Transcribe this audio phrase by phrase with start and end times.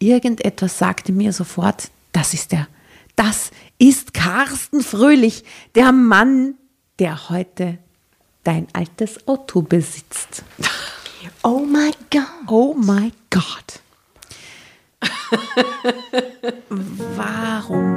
[0.00, 2.66] irgendetwas sagte mir sofort, das ist der,
[3.14, 6.54] das ist Carsten Fröhlich, der Mann,
[6.98, 7.78] der heute
[8.44, 10.42] dein altes Auto besitzt.
[11.42, 12.48] Oh my God.
[12.48, 13.80] Oh my God.
[17.16, 17.96] Warum?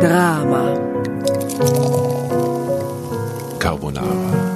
[0.00, 0.74] Drama.
[3.58, 4.51] Carbonara.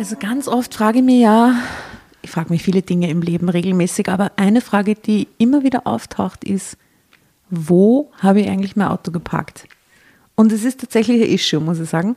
[0.00, 1.54] Also ganz oft frage ich mich ja,
[2.22, 6.42] ich frage mich viele Dinge im Leben regelmäßig, aber eine Frage, die immer wieder auftaucht,
[6.42, 6.78] ist,
[7.50, 9.68] wo habe ich eigentlich mein Auto geparkt?
[10.36, 12.16] Und es ist tatsächlich ein Issue, muss ich sagen.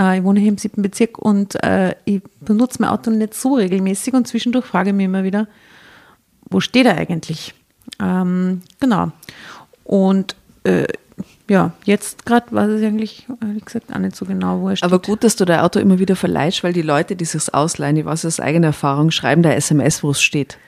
[0.00, 3.56] Äh, ich wohne hier im siebten Bezirk und äh, ich benutze mein Auto nicht so
[3.56, 5.48] regelmäßig und zwischendurch frage ich mich immer wieder,
[6.48, 7.52] wo steht er eigentlich?
[8.00, 9.12] Ähm, genau.
[9.84, 10.86] Und äh,
[11.48, 14.84] ja, jetzt gerade weiß ich eigentlich, ehrlich gesagt, auch nicht so genau, wo er steht.
[14.84, 17.96] Aber gut, dass du dein Auto immer wieder verleihst, weil die Leute, die sich ausleihen,
[17.96, 20.58] ich weiß aus eigener Erfahrung, schreiben da SMS, wo es steht.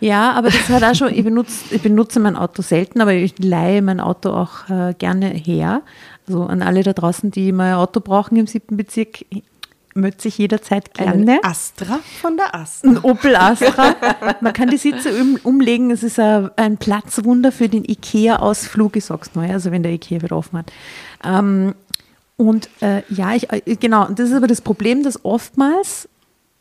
[0.00, 3.38] Ja, aber das hat auch schon, ich benutze, ich benutze mein Auto selten, aber ich
[3.38, 5.82] leihe mein Auto auch äh, gerne her.
[6.26, 9.26] Also an alle da draußen, die mal ein Auto brauchen im siebten Bezirk,
[9.94, 11.12] möchte sich jederzeit gerne.
[11.12, 12.88] Einen Astra von der Astra.
[12.88, 13.96] Ein Opel Astra.
[14.40, 15.90] Man kann die Sitze um, umlegen.
[15.90, 20.22] Es ist ein, ein Platzwunder für den IKEA-Ausflug, ich sag's neu, also wenn der IKEA
[20.22, 20.72] wieder offen hat.
[21.24, 21.74] Ähm,
[22.36, 26.08] und äh, ja, ich, äh, genau, und das ist aber das Problem, dass oftmals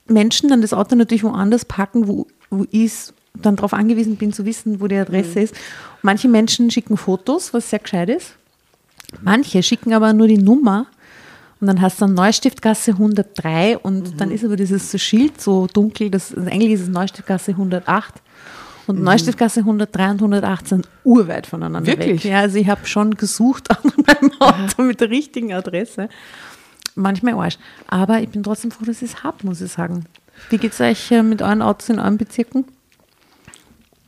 [0.08, 2.94] Menschen dann das Auto natürlich woanders packen, wo, wo ich
[3.36, 5.56] dann darauf angewiesen bin zu wissen, wo die Adresse ist.
[6.02, 8.34] Manche Menschen schicken Fotos, was sehr gescheit ist.
[9.22, 10.88] Manche schicken aber nur die Nummer
[11.62, 16.10] und dann hast du dann Neustiftgasse 103 und dann ist aber dieses Schild so dunkel,
[16.10, 18.14] das, also eigentlich ist es Neustiftgasse 108
[18.88, 22.24] und Neustiftgasse 103 und 108 sind urweit voneinander Wirklich?
[22.24, 22.32] weg.
[22.32, 26.10] Ja, also ich habe schon gesucht an meinem Auto mit der richtigen Adresse.
[26.96, 27.58] Manchmal Arsch.
[27.88, 30.06] Aber ich bin trotzdem froh, dass ich es habe, muss ich sagen.
[30.50, 32.66] Wie geht es euch äh, mit euren Autos in euren Bezirken?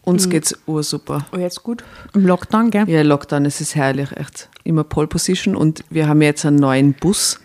[0.04, 1.26] Uns geht's ursuper.
[1.32, 1.84] Oh, jetzt gut.
[2.16, 2.90] Im Lockdown, gell?
[2.90, 4.50] Ja, Lockdown, es ist herrlich, echt.
[4.64, 7.40] Immer Pole Position und wir haben jetzt einen neuen Bus,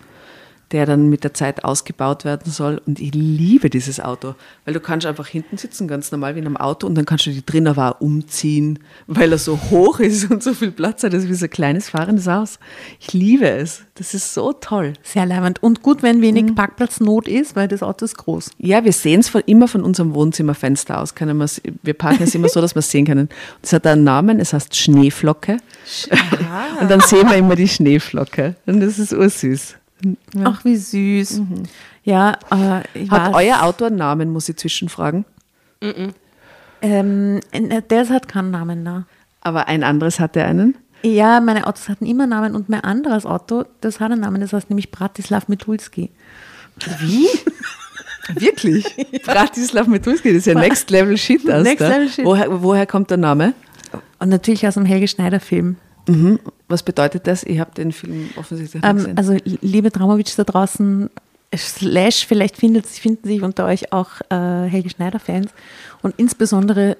[0.72, 4.34] der dann mit der Zeit ausgebaut werden soll und ich liebe dieses Auto,
[4.65, 7.27] weil du kannst einfach hinten sitzen, ganz normal wie in einem Auto und dann kannst
[7.27, 11.05] du die drin aber auch umziehen, weil er so hoch ist und so viel Platz
[11.05, 12.59] hat, das ist wie so ein kleines fahrendes Haus.
[13.00, 14.94] Ich liebe es, das ist so toll.
[15.03, 15.62] Sehr leibend.
[15.62, 18.50] Und gut, wenn wenig Parkplatznot ist, weil das Auto ist groß.
[18.59, 21.15] Ja, wir sehen es von, immer von unserem Wohnzimmerfenster aus.
[21.15, 21.38] Können
[21.82, 23.28] wir parken es immer so, dass wir es sehen können.
[23.62, 25.59] Es hat einen Namen, es heißt Schneeflocke.
[26.81, 28.56] Und dann sehen wir immer die Schneeflocke.
[28.66, 29.76] Und das ist ursüß.
[30.45, 31.43] Ach, wie süß.
[32.05, 35.25] Ja, äh, Hat euer Auto einen Namen, muss ich zwischenfragen?
[36.83, 39.06] Ähm, äh, der hat keinen Namen, na.
[39.41, 40.77] Aber ein anderes hatte einen?
[41.03, 44.53] Ja, meine Autos hatten immer Namen und mein anderes Auto, das hat einen Namen, das
[44.53, 46.11] heißt nämlich Bratislav Mitulski.
[47.01, 47.27] Wie?
[48.35, 48.85] Wirklich?
[49.25, 51.45] Bratislav Metulski, das ist ja Next Level Shit.
[51.45, 51.89] Next da.
[51.89, 52.25] Level Shit.
[52.25, 53.55] Woher, woher kommt der Name?
[54.19, 55.77] Und natürlich aus dem Helge Schneider-Film.
[56.09, 56.41] Mhm.
[56.69, 57.43] Was bedeutet das?
[57.44, 59.19] Ich habe den Film offensichtlich nicht Ähm, gesehen.
[59.19, 61.09] also, liebe Dramovic da draußen,
[61.54, 65.50] slash, vielleicht findet, finden sich unter euch auch äh, Helge Schneider-Fans
[66.03, 66.97] und insbesondere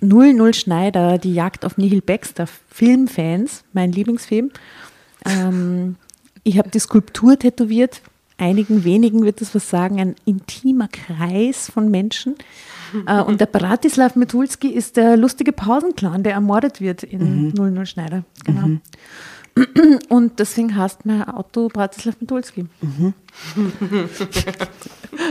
[0.00, 4.50] 00 Schneider, die Jagd auf Nihil Baxter, Filmfans, mein Lieblingsfilm.
[5.24, 5.96] Ähm,
[6.44, 8.02] ich habe die Skulptur tätowiert.
[8.36, 12.36] Einigen wenigen wird das was sagen, ein intimer Kreis von Menschen.
[13.06, 18.24] Äh, und der Bratislav Metulski ist der lustige Pausenclown, der ermordet wird in 00 Schneider.
[18.44, 18.78] Genau.
[20.08, 22.66] Und deswegen heißt mein Auto Bratislav Mitulski.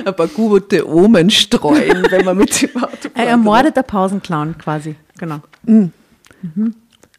[0.05, 4.95] ein paar gute Omen streuen, wenn man mit dem Auto Ein ermordeter Pausenclown quasi.
[5.17, 5.39] Genau.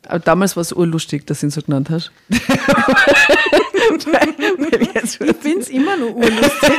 [0.07, 2.13] Aber damals war es urlustig, dass du ihn so genannt hast.
[5.25, 6.73] Ich finde es immer nur urlustig.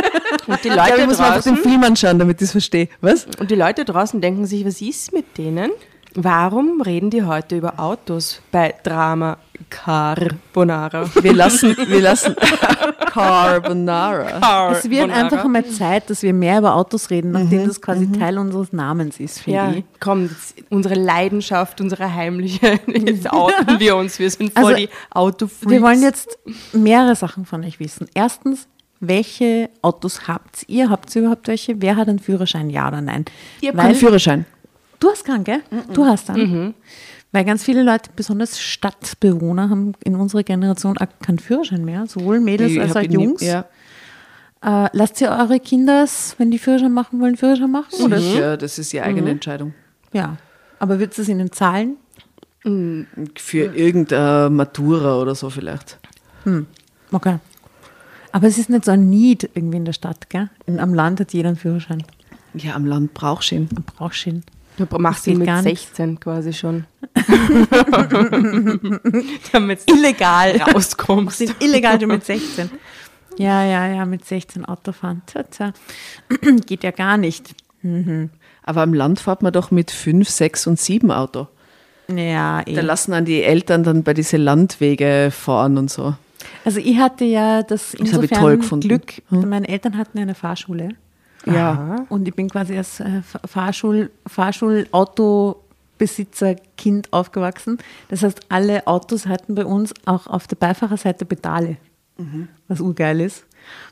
[0.46, 2.88] Und die Ja, ich Leute muss mir einfach den Film anschauen, damit ich es verstehe.
[3.00, 3.26] Was?
[3.38, 5.70] und die Leute draußen denken sich, was ist mit denen?
[6.14, 9.38] Warum reden die heute über Autos bei Drama
[9.70, 11.08] Carbonara?
[11.22, 12.34] Wir lassen, wir lassen
[13.12, 14.72] Carbonara.
[14.72, 18.38] Es wird einfach einmal Zeit, dass wir mehr über Autos reden, nachdem das quasi Teil
[18.38, 19.84] unseres Namens ist, finde Ja, ich.
[20.00, 20.30] komm,
[20.70, 25.70] unsere Leidenschaft, unsere heimliche, jetzt outen wir uns, wir sind voll Also, die Autofreaks.
[25.70, 26.38] Wir wollen jetzt
[26.72, 28.08] mehrere Sachen von euch wissen.
[28.14, 28.68] Erstens,
[29.00, 30.88] welche Autos habt ihr?
[30.90, 31.80] Habt ihr überhaupt welche?
[31.82, 33.24] Wer hat einen Führerschein, ja oder nein?
[33.60, 34.46] Ich habe keinen Führerschein.
[34.98, 35.60] Du hast keinen, gell?
[35.92, 36.74] Du hast einen.
[37.36, 42.40] Weil ganz viele Leute, besonders Stadtbewohner, haben in unserer Generation auch keinen Führerschein mehr, sowohl
[42.40, 43.42] Mädels Ich als auch ihn nie- Jungs.
[43.42, 43.66] Ja.
[44.62, 46.06] Äh, lasst ihr eure Kinder,
[46.38, 47.92] wenn die Führerschein machen wollen, Führerschein machen?
[48.02, 48.16] Oder?
[48.16, 49.74] ja, das ist die eigene Entscheidung.
[50.14, 50.38] Ja.
[50.78, 51.98] Aber wird es ihnen zahlen?
[52.62, 55.98] Für irgendeine Matura oder so vielleicht.
[57.12, 57.36] Okay.
[58.32, 60.48] Aber es ist nicht so ein Need irgendwie in der Stadt, gell?
[60.78, 62.02] Am Land hat jeder einen Führerschein.
[62.54, 63.68] Ja, am Land brauchst du ihn.
[63.74, 64.42] Man braucht ihn.
[64.78, 65.86] Du machst ihn mit gar nichts.
[65.96, 66.84] 16 quasi schon.
[69.52, 70.56] Damit Illegal.
[70.74, 71.38] rauskommst.
[71.38, 72.70] sind illegal schon mit 16.
[73.38, 75.22] Ja, ja, ja, mit 16 Autofahren.
[75.26, 75.72] Tja, tja.
[76.66, 77.54] Geht ja gar nicht.
[78.62, 81.46] Aber am Land fährt man doch mit fünf, sechs und sieben Auto.
[82.14, 82.74] Ja, eh.
[82.74, 86.14] Da lassen dann die Eltern dann bei diese Landwege fahren und so.
[86.64, 88.80] Also ich hatte ja das ich insofern.
[88.80, 89.48] Glück, Hm.
[89.48, 90.90] meine Eltern hatten eine Fahrschule
[91.46, 92.04] Ja.
[92.08, 94.10] und ich bin quasi als äh, Fa- Fahrschul,
[95.98, 97.78] Fahrschulautobesitzer-Kind aufgewachsen.
[98.08, 101.76] Das heißt, alle Autos hatten bei uns auch auf der Beifahrerseite Pedale,
[102.68, 103.44] was urgeil ist,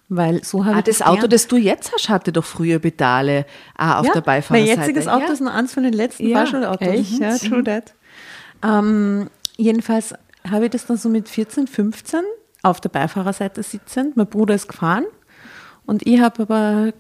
[0.08, 3.44] weil so habe Ah, ich das Auto, das du jetzt hast, hatte doch früher Pedale
[3.76, 4.70] ah, auf ja, der Beifahrerseite.
[4.78, 5.32] Mein jetziges Auto ja.
[5.32, 6.88] ist nur eins von den letzten Ja, Fahrschulautos.
[6.88, 7.18] echt?
[7.20, 7.92] Ja, true that.
[8.62, 10.14] Ähm, jedenfalls
[10.50, 12.20] habe ich das dann so mit 14, 15
[12.62, 14.16] auf der Beifahrerseite sitzend.
[14.16, 15.04] Mein Bruder ist gefahren
[15.84, 16.92] und ich habe aber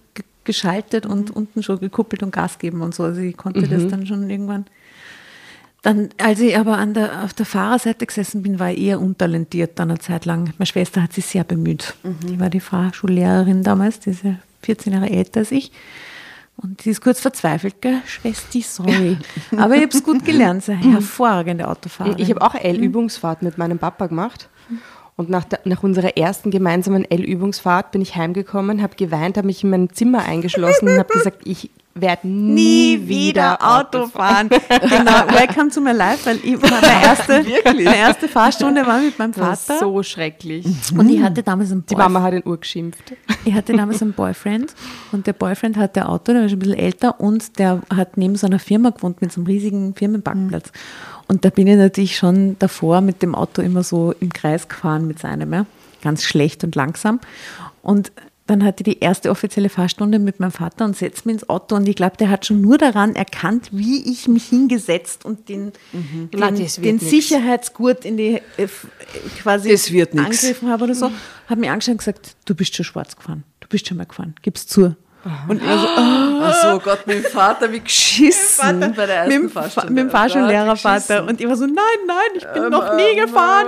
[0.44, 3.04] geschaltet und unten schon gekuppelt und Gas geben und so.
[3.04, 4.66] Also ich konnte das dann schon irgendwann.
[5.82, 9.78] Dann, als ich aber an der, auf der Fahrerseite gesessen bin, war ich eher untalentiert
[9.78, 10.54] dann eine Zeit lang.
[10.58, 11.94] Meine Schwester hat sich sehr bemüht.
[12.26, 15.72] Die war die Fahrschullehrerin damals, die ist ja 14 Jahre älter als ich.
[16.56, 18.00] Und die ist kurz verzweifelt, gell?
[18.06, 19.18] Schwesti, sorry.
[19.56, 22.18] Aber ich habe es gut gelernt, eine hervorragende Autofahrerin.
[22.18, 24.48] Ich habe auch L-Übungsfahrt mit meinem Papa gemacht.
[25.16, 29.62] Und nach, der, nach unserer ersten gemeinsamen L-Übungsfahrt bin ich heimgekommen, habe geweint, habe mich
[29.62, 34.48] in mein Zimmer eingeschlossen und habe gesagt, ich werde nie, wieder Auto fahren.
[34.68, 39.32] genau, welcome to my life, weil ich, meine, erste, meine erste Fahrstunde war mit meinem
[39.32, 39.78] Vater.
[39.78, 40.66] so schrecklich.
[40.96, 42.12] und ich hatte damals einen Die Boyfriend.
[42.12, 43.14] Mama hat ihn urgeschimpft.
[43.44, 44.74] Ich hatte damals einen Boyfriend
[45.12, 48.34] und der Boyfriend hatte Auto, der war schon ein bisschen älter und der hat neben
[48.34, 50.72] so einer Firma gewohnt mit so einem riesigen Firmenparkplatz.
[51.28, 55.06] Und da bin ich natürlich schon davor mit dem Auto immer so im Kreis gefahren
[55.06, 55.66] mit seinem, ja.
[56.02, 57.20] ganz schlecht und langsam.
[57.82, 58.12] Und
[58.46, 61.76] dann hatte ich die erste offizielle Fahrstunde mit meinem Vater und setzt mich ins Auto
[61.76, 65.72] und ich glaube, der hat schon nur daran erkannt, wie ich mich hingesetzt und den,
[66.32, 66.98] Na, den, wird den.
[66.98, 68.68] Sicherheitsgurt in die äh,
[69.40, 71.10] quasi angegriffen habe oder so,
[71.46, 74.34] hat mir angeschaut und gesagt, du bist schon schwarz gefahren, du bist schon mal gefahren,
[74.42, 74.94] gib's zu.
[75.48, 79.30] Und ich so, oh, Ach so, Gott, mein Vater, wie geschissen bei der mit, ersten
[79.30, 79.90] dem Fa- Fahrstunde.
[79.92, 81.00] mit dem Fahrschullehrervater.
[81.00, 81.26] Vater.
[81.28, 81.76] Und ich war so, nein,
[82.06, 83.66] nein, ich bin Ähm, noch nie ähm, gefahren.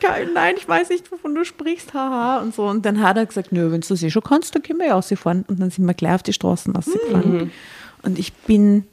[0.00, 2.38] Kein, nein, ich weiß nicht, wovon du sprichst, haha.
[2.38, 2.66] Und so.
[2.66, 4.86] Und dann hat er gesagt, nö, wenn du das eh schon kannst, dann können wir
[4.88, 5.44] ja rausfahren.
[5.48, 7.50] Und dann sind wir gleich auf die Straßen rausgefahren.
[8.02, 8.86] Und ich bin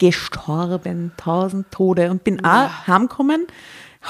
[0.00, 2.10] gestorben, tausend Tode.
[2.10, 3.46] Und bin auch heimgekommen,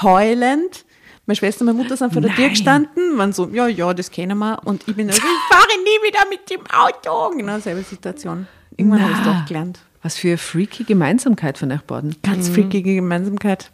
[0.01, 0.85] heulend.
[1.25, 2.49] Meine Schwester und meine Mutter sind vor der Tür Nein.
[2.51, 4.59] gestanden, waren so, ja, ja, das kennen wir.
[4.65, 7.35] Und ich bin also, ich fahre nie wieder mit dem Auto.
[7.35, 8.47] Genau selbe Situation.
[8.77, 9.79] Irgendwann habe ich es doch gelernt.
[10.03, 12.15] Was für eine freaky Gemeinsamkeit von euch beiden.
[12.21, 13.71] Ganz freakige Gemeinsamkeit.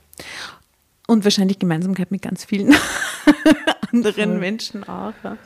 [1.07, 2.73] Und wahrscheinlich Gemeinsamkeit mit ganz vielen
[3.91, 5.13] anderen Menschen auch.
[5.23, 5.37] Ja.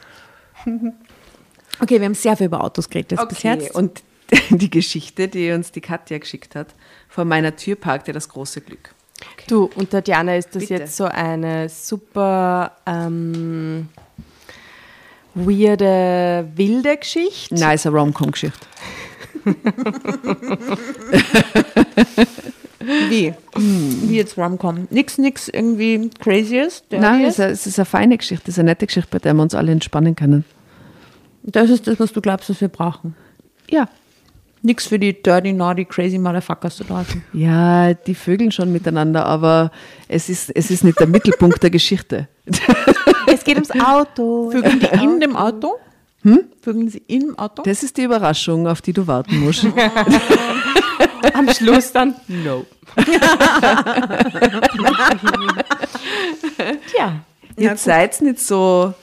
[1.80, 3.74] Okay, wir haben sehr viel über Autos geredet jetzt bis jetzt.
[3.74, 4.04] Und
[4.50, 6.76] die Geschichte, die uns die Katja geschickt hat,
[7.10, 8.94] vor meiner Tür parkte das große Glück.
[9.48, 10.74] Du, und Tatjana, ist das Bitte.
[10.76, 13.90] jetzt so eine super ähm,
[15.36, 17.54] weirde, wilde Geschichte?
[17.54, 18.66] Nein, ist eine Rom-Com-Geschichte.
[23.10, 23.34] Wie?
[23.56, 24.88] Wie jetzt Rom-Com?
[24.90, 26.84] Nix, nix irgendwie Crazies?
[26.90, 29.20] Nein, es ist, eine, es ist eine feine Geschichte, es ist eine nette Geschichte, bei
[29.20, 30.46] der wir uns alle entspannen können.
[31.44, 33.16] Das ist das, was du glaubst, was wir brauchen.
[33.70, 33.88] Ja.
[34.66, 37.24] Nix für die dirty, naughty, crazy Motherfuckers da draußen.
[37.34, 39.72] Ja, die vögeln schon miteinander, aber
[40.08, 42.28] es ist, es ist nicht der Mittelpunkt der Geschichte.
[43.28, 44.50] Es geht ums Auto.
[44.50, 45.76] Vögeln die in dem Auto?
[46.24, 46.46] Hm?
[46.62, 47.62] Vögeln sie im Auto?
[47.62, 49.68] Das ist die Überraschung, auf die du warten musst.
[51.34, 52.66] Am Schluss dann, no.
[56.92, 57.20] Tja.
[57.58, 58.96] Ihr seid nicht so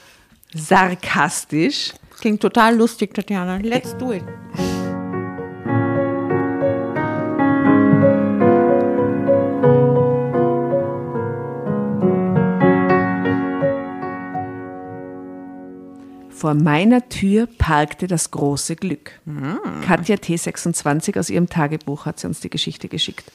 [0.54, 1.92] sarkastisch.
[2.21, 3.59] Klingt total lustig, Tatjana.
[3.59, 4.25] Let's do it.
[16.42, 19.12] Vor meiner Tür parkte das große Glück.
[19.87, 23.30] Katja T26 aus ihrem Tagebuch hat sie uns die Geschichte geschickt.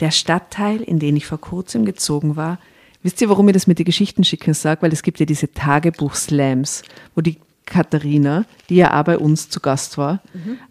[0.00, 2.58] Der Stadtteil, in den ich vor kurzem gezogen war,
[3.02, 4.80] wisst ihr, warum ich das mit den Geschichten schicken sage?
[4.80, 7.36] Weil es gibt ja diese Tagebuch-Slams, wo die
[7.66, 10.20] Katharina, die ja auch bei uns zu Gast war,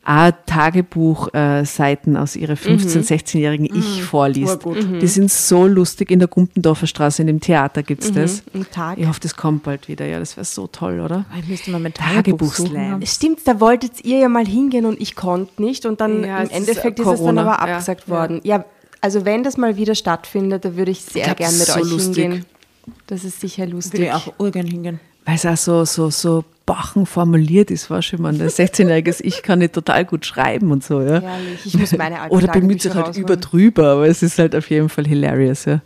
[0.06, 4.60] auch Tagebuchseiten aus ihrer 15-, 16-jährigen Ich vorliest.
[5.02, 6.12] Die sind so lustig.
[6.12, 8.44] In der Gumpendorfer Straße in dem Theater gibt es das.
[8.54, 8.98] Im Tag.
[8.98, 10.06] Ich hoffe, das kommt bald wieder.
[10.06, 11.26] Ja, das wäre so toll, oder?
[11.40, 13.06] Ich müsste mal mit Tagebuchslam.
[13.06, 16.44] Stimmt, da wolltet ihr ja mal hingehen und ich konnte nicht und dann Ja, im
[16.46, 17.74] es ist Endeffekt ist, es dann Corona, aber ja.
[17.76, 18.42] abgesagt worden.
[18.44, 18.66] Ja,
[19.02, 21.74] also wenn das mal wieder stattfindet, da würde ich sehr glaub, gern das mit ist
[21.74, 22.24] so euch lustig.
[22.24, 22.46] hingehen.
[23.08, 23.94] Das ist sicher lustig.
[24.00, 25.00] Würde ich auch urgern hingehen.
[25.26, 29.22] weil es auch so, so, so bachen formuliert ist, weißt du, ich meine, ein 16-jähriges
[29.22, 31.22] Ich kann nicht total gut schreiben und so, ja.
[31.22, 34.39] Herrlich, ich muss meine alten Oder bemüht sich halt Tagebücher über drüber, aber es ist
[34.39, 35.82] halt auf jeden Fall hilarious, ja.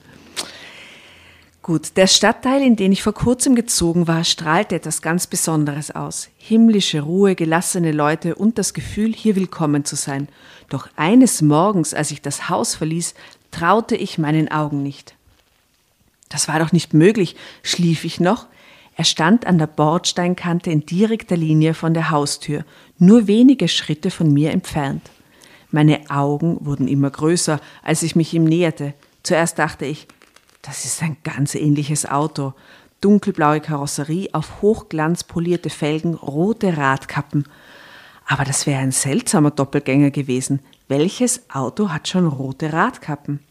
[1.68, 6.30] Gut, der Stadtteil, in den ich vor kurzem gezogen war, strahlte etwas ganz Besonderes aus.
[6.38, 10.30] Himmlische Ruhe, gelassene Leute und das Gefühl, hier willkommen zu sein.
[10.70, 13.16] Doch eines Morgens, als ich das Haus verließ,
[13.52, 15.16] traute ich meinen Augen nicht.
[16.30, 17.36] Das war doch nicht möglich.
[17.64, 18.46] Schlief ich noch?
[18.98, 22.66] Er stand an der Bordsteinkante in direkter Linie von der Haustür,
[22.98, 25.12] nur wenige Schritte von mir entfernt.
[25.70, 28.96] Meine Augen wurden immer größer, als ich mich ihm näherte.
[29.22, 30.08] Zuerst dachte ich,
[30.64, 32.56] das ist ein ganz ähnliches Auto.
[33.00, 37.48] Dunkelblaue Karosserie, auf Hochglanz polierte Felgen, rote Radkappen.
[38.26, 40.60] Aber das wäre ein seltsamer Doppelgänger gewesen.
[40.88, 43.42] Welches Auto hat schon rote Radkappen?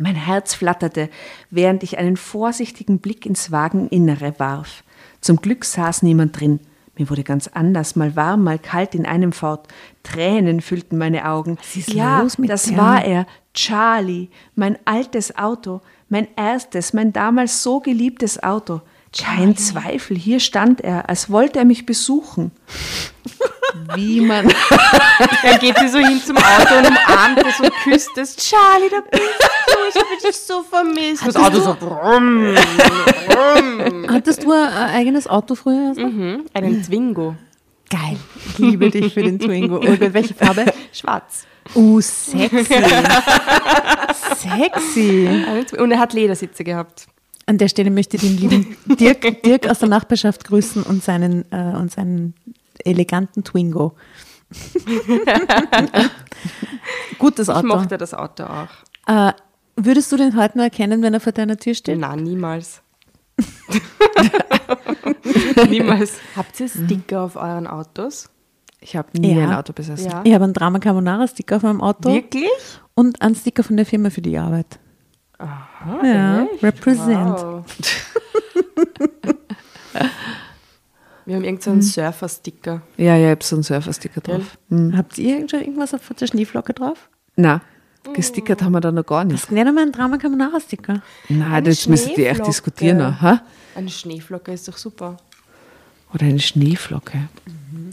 [0.00, 1.10] Mein Herz flatterte,
[1.50, 4.82] während ich einen vorsichtigen Blick ins Wageninnere warf.
[5.20, 6.58] Zum Glück saß niemand drin.
[6.96, 9.68] Mir wurde ganz anders, mal warm, mal kalt in einem fort.
[10.02, 11.58] Tränen füllten meine Augen.
[11.74, 12.78] ist ja, los mit das der?
[12.78, 18.80] war er, Charlie, mein altes Auto, mein erstes, mein damals so geliebtes Auto.
[19.16, 22.52] Kein Zweifel, hier stand er, als wollte er mich besuchen.
[23.94, 24.48] Wie man
[25.42, 28.36] Er geht wie so hin zum Auto und umarmt es und küsst es.
[28.36, 31.26] Charlie, da bist du, ich habe dich so vermisst.
[31.26, 32.54] Das Auto so brumm,
[33.26, 34.06] brumm.
[34.10, 35.94] Hattest du ein eigenes Auto früher?
[35.96, 37.34] Mhm, einen Zwingo.
[37.90, 38.16] Geil.
[38.46, 39.78] Ich liebe dich für den Twingo.
[39.78, 40.66] Und welche Farbe?
[40.92, 41.46] Schwarz.
[41.74, 42.64] Uh, sexy.
[44.36, 45.28] sexy.
[45.66, 45.82] Zwingo.
[45.82, 47.08] Und er hat Ledersitze gehabt.
[47.50, 51.50] An der Stelle möchte ich den lieben Dirk, Dirk aus der Nachbarschaft grüßen und seinen,
[51.50, 52.34] äh, und seinen
[52.84, 53.96] eleganten Twingo.
[57.18, 57.66] Gutes Ich Auto.
[57.66, 58.68] mochte das Auto auch.
[59.08, 59.32] Äh,
[59.74, 61.98] würdest du den heute noch erkennen, wenn er vor deiner Tür steht?
[61.98, 62.82] Nein, niemals.
[65.68, 66.12] niemals.
[66.36, 68.30] Habt ihr Sticker auf euren Autos?
[68.80, 69.48] Ich habe nie Ja.
[69.48, 70.08] ein Auto besessen.
[70.08, 70.20] Ja.
[70.22, 72.48] Ich habe einen Drama Carbonara Sticker auf meinem Auto Wirklich?
[72.94, 74.78] und einen Sticker von der Firma für die Arbeit.
[75.40, 76.62] Aha, Ja, echt?
[76.62, 77.38] represent.
[77.38, 77.64] Wow.
[81.26, 82.82] Wir haben irgendeinen so Surfer-Sticker.
[82.96, 84.58] Ja, ja, ich habe so einen Surfer-Sticker drauf.
[84.68, 84.96] Hm.
[84.96, 87.08] Habt ihr schon irgendwas auf der Schneeflocke drauf?
[87.36, 87.60] Na,
[88.14, 89.34] gestickert haben wir da noch gar nicht.
[89.34, 91.02] Das ist nicht einmal ein Drama Carbonara Sticker.
[91.28, 92.98] Nein, das müssen die echt diskutieren.
[92.98, 93.38] noch, hä?
[93.74, 95.18] Eine Schneeflocke ist doch super.
[96.12, 97.28] Oder eine Schneeflocke.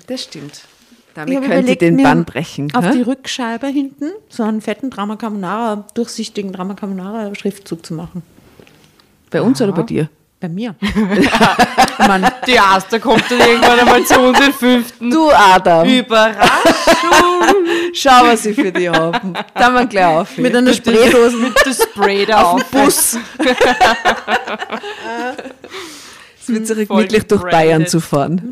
[0.08, 0.62] Das stimmt.
[1.18, 2.72] Damit ich überlegt, den Bann brechen.
[2.76, 2.92] Auf hä?
[2.94, 8.22] die Rückscheibe hinten so einen fetten Drama Carbonara, durchsichtigen Drama Carbonara Schriftzug zu machen.
[9.32, 10.10] Bei uns oder bei dir?
[10.40, 10.76] Bei mir.
[11.98, 15.10] Mann, Die Erste kommt dann irgendwann einmal zu uns den fünften.
[15.10, 15.90] Du, Adam.
[15.90, 16.52] Überraschung!
[17.94, 19.34] Schau, was ich für dich haben.
[19.56, 20.38] Da mal gleich auf.
[20.38, 22.64] mit einer Spraydose mit dem Spray da auf.
[22.66, 23.18] Bus.
[26.40, 27.42] es wird so Voll gemütlich durch.
[27.42, 28.52] Bayern zu fahren.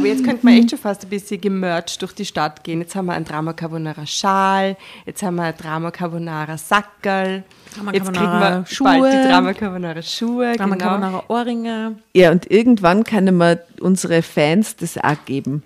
[0.00, 2.80] Aber jetzt könnte man echt schon fast ein bisschen gemercht durch die Stadt gehen.
[2.80, 7.44] Jetzt haben wir einen Drama Carbonara Schal, jetzt haben wir einen Drama Carbonara Sackerl.
[7.74, 8.84] Drama Jetzt kriegen wir Schuhe.
[8.84, 10.56] bald die Drama Carbonara Schuhe.
[10.56, 10.88] Drama genau.
[10.88, 11.96] Carbonara Ohrringe.
[12.14, 15.62] Ja, und irgendwann können wir unsere Fans das auch geben.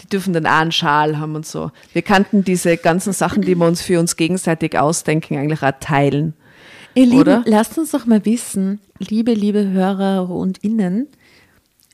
[0.00, 1.70] Die dürfen dann auch einen Schal haben und so.
[1.92, 6.32] Wir kannten diese ganzen Sachen, die wir uns für uns gegenseitig ausdenken, eigentlich auch teilen.
[6.94, 7.42] Ihr Lieben, Oder?
[7.44, 11.06] lasst uns doch mal wissen, liebe, liebe Hörer und Innen,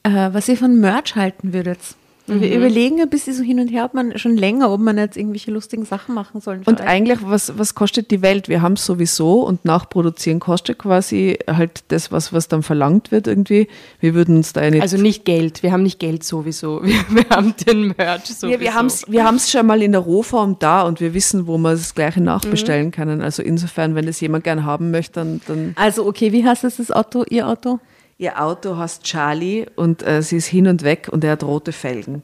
[0.05, 1.81] äh, was ihr von Merch halten würdet.
[2.27, 5.19] Wir überlegen ein bisschen so hin und her, ob man schon länger, ob man jetzt
[5.19, 6.63] irgendwelche lustigen Sachen machen soll.
[6.65, 6.87] Und euch.
[6.87, 8.49] eigentlich, was, was kostet die Welt?
[8.49, 13.27] Wir haben es sowieso und nachproduzieren kostet quasi halt das, was, was dann verlangt wird
[13.27, 13.69] irgendwie.
[14.01, 14.81] Wir würden uns da ja nicht.
[14.81, 16.83] Also nicht Geld, wir haben nicht Geld sowieso.
[16.95, 18.47] Wir, wir haben den Merch sowieso.
[18.49, 21.47] ja, wir haben es wir haben's schon mal in der Rohform da und wir wissen,
[21.47, 23.21] wo wir das gleiche nachbestellen können.
[23.21, 26.77] Also insofern, wenn das jemand gern haben möchte, dann, dann Also, okay, wie heißt das,
[26.77, 27.81] das Auto, Ihr Auto?
[28.17, 31.73] Ihr Auto heißt Charlie und äh, sie ist hin und weg und er hat rote
[31.73, 32.23] Felgen.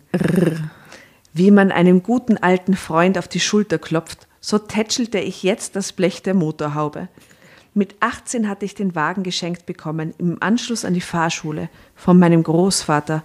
[1.33, 5.93] Wie man einem guten alten Freund auf die Schulter klopft, so tätschelte ich jetzt das
[5.93, 7.09] Blech der Motorhaube.
[7.75, 12.43] Mit 18 hatte ich den Wagen geschenkt bekommen, im Anschluss an die Fahrschule, von meinem
[12.43, 13.23] Großvater.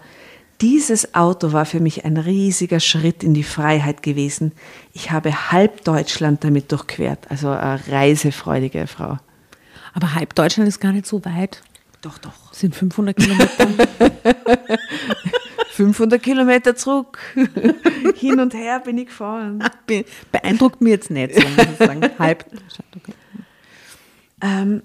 [0.61, 4.51] Dieses Auto war für mich ein riesiger Schritt in die Freiheit gewesen.
[4.93, 9.17] Ich habe halb Deutschland damit durchquert, also eine reisefreudige Frau.
[9.93, 11.61] Aber halb Deutschland ist gar nicht so weit.
[12.05, 12.53] Doch, doch.
[12.53, 13.67] Sind 500 Kilometer.
[15.71, 17.17] 500 Kilometer zurück.
[18.15, 19.63] Hin und her bin ich gefahren.
[19.87, 22.01] Be- Beeindruckt mir jetzt nicht so, muss ich sagen.
[22.19, 22.45] Halb
[22.95, 23.13] okay.
[24.39, 24.83] Ähm,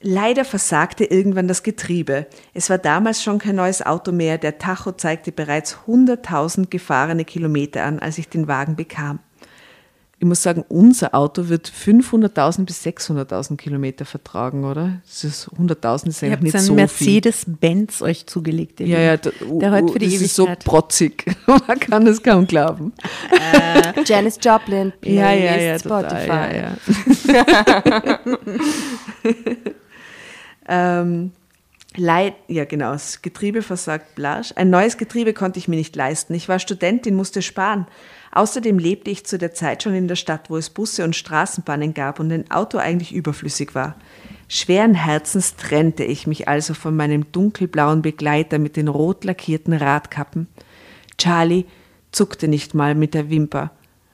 [0.00, 2.26] leider versagte irgendwann das Getriebe.
[2.54, 4.38] Es war damals schon kein neues Auto mehr.
[4.38, 9.18] Der Tacho zeigte bereits 100.000 gefahrene Kilometer an, als ich den Wagen bekam.
[10.24, 15.02] Ich muss sagen, unser Auto wird 500.000 bis 600.000 Kilometer vertragen, oder?
[15.04, 16.76] Das ist 100.000 ist eigentlich nicht so viel.
[16.76, 18.80] Mercedes-Benz euch zugelegt.
[18.80, 19.28] Ja, ja, da,
[19.60, 20.64] Der heute für die das ist so Ewigkeit.
[20.64, 21.26] protzig.
[21.46, 22.94] Man kann es kaum glauben.
[24.06, 26.26] Janis Joplin, Ja, ja, ja, Spotify.
[26.26, 26.76] total, ja,
[27.34, 28.20] ja.
[31.02, 31.32] ähm,
[31.96, 34.52] Leid, ja genau, das Getriebe versagt Blasch.
[34.56, 36.34] Ein neues Getriebe konnte ich mir nicht leisten.
[36.34, 37.86] Ich war Studentin, musste sparen.
[38.34, 41.94] Außerdem lebte ich zu der Zeit schon in der Stadt, wo es Busse und Straßenbahnen
[41.94, 43.94] gab und ein Auto eigentlich überflüssig war.
[44.48, 50.48] Schweren Herzens trennte ich mich also von meinem dunkelblauen Begleiter mit den rot lackierten Radkappen.
[51.16, 51.64] Charlie
[52.10, 53.70] zuckte nicht mal mit der Wimper,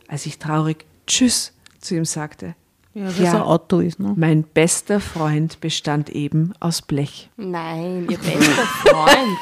[0.07, 2.55] als ich traurig Tschüss zu ihm sagte.
[2.93, 3.33] Ja, dass Ja.
[3.37, 4.13] ein Auto ist, ne?
[4.17, 7.31] Mein bester Freund bestand eben aus Blech.
[7.39, 9.39] Nein, ihr bester Freund.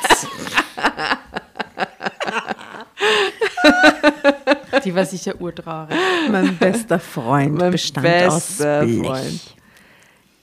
[4.84, 5.96] Die war sicher urtraurig.
[6.30, 9.06] Mein bester Freund Mein bestand bester aus Blech.
[9.06, 9.40] Freund.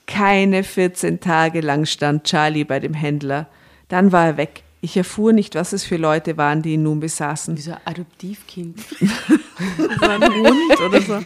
[0.06, 3.48] Keine 14 Tage lang stand Charlie bei dem Händler.
[3.88, 4.62] Dann war er weg.
[4.80, 7.56] Ich erfuhr nicht, was es für Leute waren, die ihn nun besaßen.
[7.56, 8.78] Wie so ein Adoptivkind.
[9.98, 11.18] So ein Hund oder so.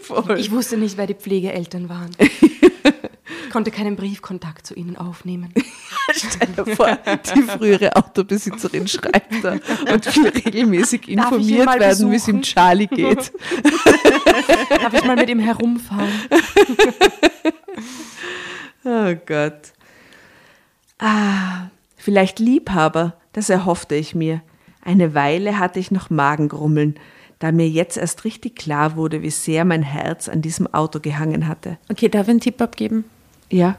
[0.00, 0.40] Voll.
[0.40, 2.10] Ich wusste nicht, wer die Pflegeeltern waren.
[3.44, 5.52] Ich konnte keinen Briefkontakt zu ihnen aufnehmen.
[6.12, 6.98] Stell dir vor,
[7.34, 13.32] die frühere Autobesitzerin schreibt da und will regelmäßig informiert werden, wie es ihm Charlie geht.
[14.70, 16.12] Darf ich mal mit ihm herumfahren?
[18.86, 19.72] Oh Gott.
[20.98, 24.42] Ah, vielleicht Liebhaber, das erhoffte ich mir.
[24.82, 26.96] Eine Weile hatte ich noch Magengrummeln,
[27.38, 31.48] da mir jetzt erst richtig klar wurde, wie sehr mein Herz an diesem Auto gehangen
[31.48, 31.78] hatte.
[31.90, 33.04] Okay, darf ich einen Tipp abgeben?
[33.54, 33.76] Ja,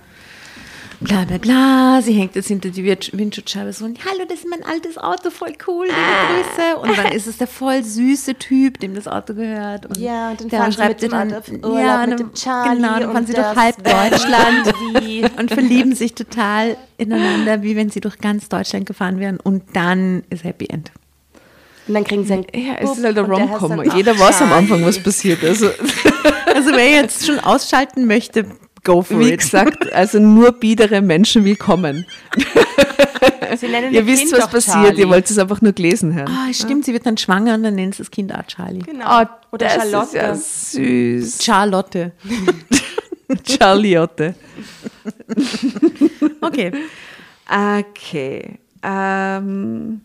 [1.02, 4.48] Bla bla bla, sie hängt jetzt hinter die Wind- Windschutzscheibe so und hallo, das ist
[4.50, 6.78] mein altes Auto, voll cool, liebe Grüße.
[6.78, 9.86] Und dann ist es der voll süße Typ, dem das Auto gehört.
[9.88, 11.32] Und Ja, und dann der fahren sie schreibt dem dann,
[11.64, 14.74] Urlaub ja, mit und dem Charlie Genau, dann fahren sie durch halb Deutschland
[15.38, 19.38] und verlieben sich total ineinander, wie wenn sie durch ganz Deutschland gefahren wären.
[19.42, 20.92] Und dann ist Happy End.
[21.90, 23.84] Und dann kriegen sie einen ja es Bub ist halt ein der Rom-Com.
[23.98, 24.54] Jeder weiß am.
[24.54, 25.44] Anfang, was passiert.
[25.44, 25.68] Also,
[26.56, 28.46] Also wer jetzt schon ausschalten möchte,
[28.86, 29.42] go for wie it.
[29.42, 32.06] gesagt, also nur biedere Menschen willkommen.
[33.58, 35.02] Sie nennen Ihr wisst, Kind was passiert, Charlie.
[35.02, 36.30] ihr wollt es einfach nur gelesen hören.
[36.30, 38.80] Ah, stimmt, sie wird dann schwanger und dann nennt sie das Kind auch Charlie.
[38.80, 39.22] Genau.
[39.24, 40.06] Oh, Oder das Charlotte.
[40.08, 41.44] ist ja süß.
[41.44, 42.12] Charlotte.
[43.60, 44.36] Charliotte.
[46.42, 46.72] Okay.
[47.50, 48.60] Okay.
[48.84, 50.02] Ähm.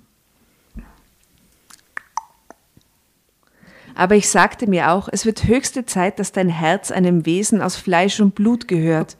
[4.00, 7.76] Aber ich sagte mir auch, es wird höchste Zeit, dass dein Herz einem Wesen aus
[7.76, 9.18] Fleisch und Blut gehört.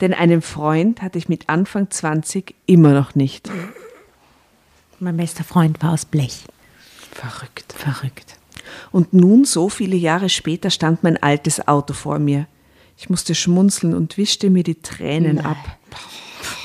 [0.00, 3.50] Denn einen Freund hatte ich mit Anfang 20 immer noch nicht.
[5.00, 6.44] Mein bester Freund war aus Blech.
[7.12, 7.74] Verrückt.
[7.74, 8.38] Verrückt.
[8.90, 12.46] Und nun, so viele Jahre später, stand mein altes Auto vor mir.
[12.96, 15.58] Ich musste schmunzeln und wischte mir die Tränen ab.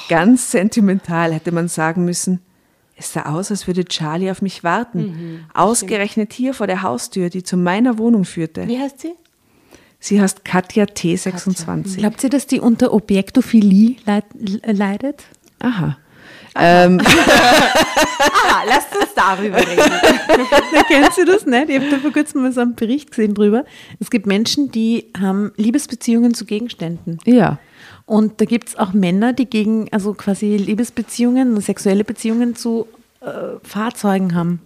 [0.08, 2.40] Ganz sentimental hätte man sagen müssen.
[3.02, 5.44] Es sah aus, als würde Charlie auf mich warten.
[5.56, 8.68] Ausgerechnet hier vor der Haustür, die zu meiner Wohnung führte.
[8.68, 9.14] Wie heißt sie?
[10.00, 11.98] Sie heißt Katja T26.
[11.98, 14.26] Glaubt ihr, dass die unter Objektophilie leid,
[14.64, 15.24] leidet?
[15.58, 15.98] Aha.
[16.56, 17.02] Ähm,
[18.20, 19.92] Ah, lasst uns darüber reden.
[20.88, 21.70] Kennst du das nicht?
[21.70, 23.66] Ich habe da vor kurzem mal so einen Bericht gesehen drüber.
[24.00, 27.18] Es gibt Menschen, die haben Liebesbeziehungen zu Gegenständen.
[27.26, 27.58] ja.
[28.12, 32.88] Und da gibt es auch Männer, die gegen, also quasi Liebesbeziehungen, sexuelle Beziehungen zu
[33.22, 34.60] äh, Fahrzeugen haben.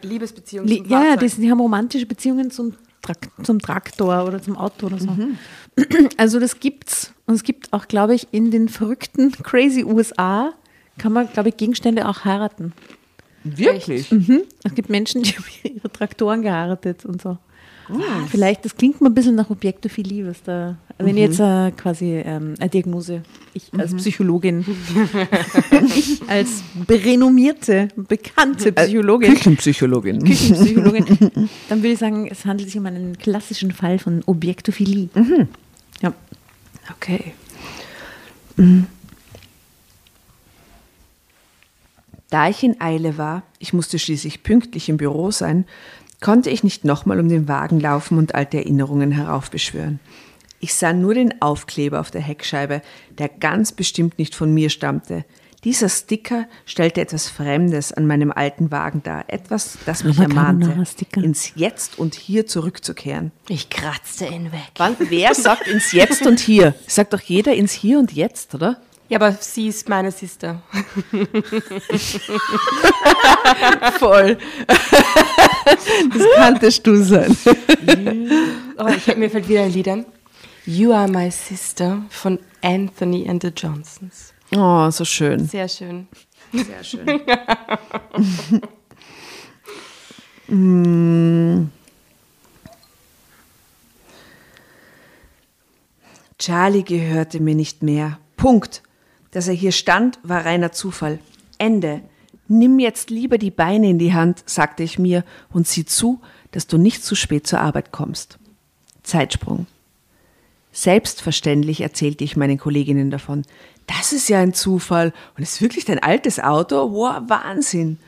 [0.00, 2.72] Liebesbeziehung Li zum ja, die, die haben romantische Beziehungen zum,
[3.02, 5.10] Trak zum Traktor oder zum Auto oder so.
[6.16, 7.12] Also das gibt's.
[7.26, 10.54] Und es gibt auch, glaube ich, in den verrückten, crazy USA
[10.96, 12.72] kann man, glaube ich, Gegenstände auch heiraten.
[13.44, 14.10] Wirklich?
[14.10, 14.44] Mhm.
[14.64, 17.36] Es gibt Menschen, die haben ihre Traktoren geheiratet und so.
[18.30, 22.22] Vielleicht, das klingt mal ein bisschen nach Objektophilie, was da, wenn ich jetzt äh, quasi
[22.24, 23.22] ähm, eine Diagnose,
[23.54, 24.64] ich als Psychologin,
[25.96, 30.24] ich als renommierte, bekannte Psychologin, Küchenpsychologin.
[30.24, 31.06] Küchenpsychologin,
[31.68, 35.08] dann würde ich sagen, es handelt sich um einen klassischen Fall von Objektophilie.
[36.02, 36.12] Ja.
[36.96, 37.32] Okay.
[38.56, 38.86] Mhm.
[42.30, 45.64] Da ich in Eile war, ich musste schließlich pünktlich im Büro sein,
[46.20, 50.00] konnte ich nicht nochmal um den Wagen laufen und alte Erinnerungen heraufbeschwören.
[50.60, 52.82] Ich sah nur den Aufkleber auf der Heckscheibe,
[53.18, 55.24] der ganz bestimmt nicht von mir stammte.
[55.64, 60.84] Dieser Sticker stellte etwas Fremdes an meinem alten Wagen dar, etwas, das mich Mama ermahnte,
[61.16, 63.32] ins Jetzt und Hier zurückzukehren.
[63.48, 64.70] Ich kratzte ihn weg.
[64.76, 66.74] Wann, wer sagt ins Jetzt und Hier?
[66.86, 68.80] Sagt doch jeder ins Hier und Jetzt, oder?
[69.08, 70.60] Ja, aber sie ist meine Sister.
[73.98, 74.36] Voll.
[74.66, 77.36] das kanntest du sein.
[78.80, 80.06] Oh, ich, mir fällt wieder ein Lied ein.
[80.64, 84.32] You Are My Sister von Anthony and the Johnsons.
[84.54, 85.48] Oh, so schön.
[85.48, 86.06] Sehr schön.
[86.52, 87.20] Sehr schön.
[90.50, 91.68] Mm.
[96.38, 98.18] Charlie gehörte mir nicht mehr.
[98.38, 98.82] Punkt.
[99.30, 101.18] Dass er hier stand, war reiner Zufall.
[101.58, 102.00] Ende.
[102.48, 106.66] Nimm jetzt lieber die Beine in die Hand, sagte ich mir, und sieh zu, dass
[106.66, 108.38] du nicht zu spät zur Arbeit kommst.
[109.02, 109.66] Zeitsprung.
[110.72, 113.42] Selbstverständlich erzählte ich meinen Kolleginnen davon.
[113.86, 115.12] Das ist ja ein Zufall.
[115.36, 116.92] Und ist wirklich dein altes Auto?
[116.92, 117.98] Wow, Wahnsinn.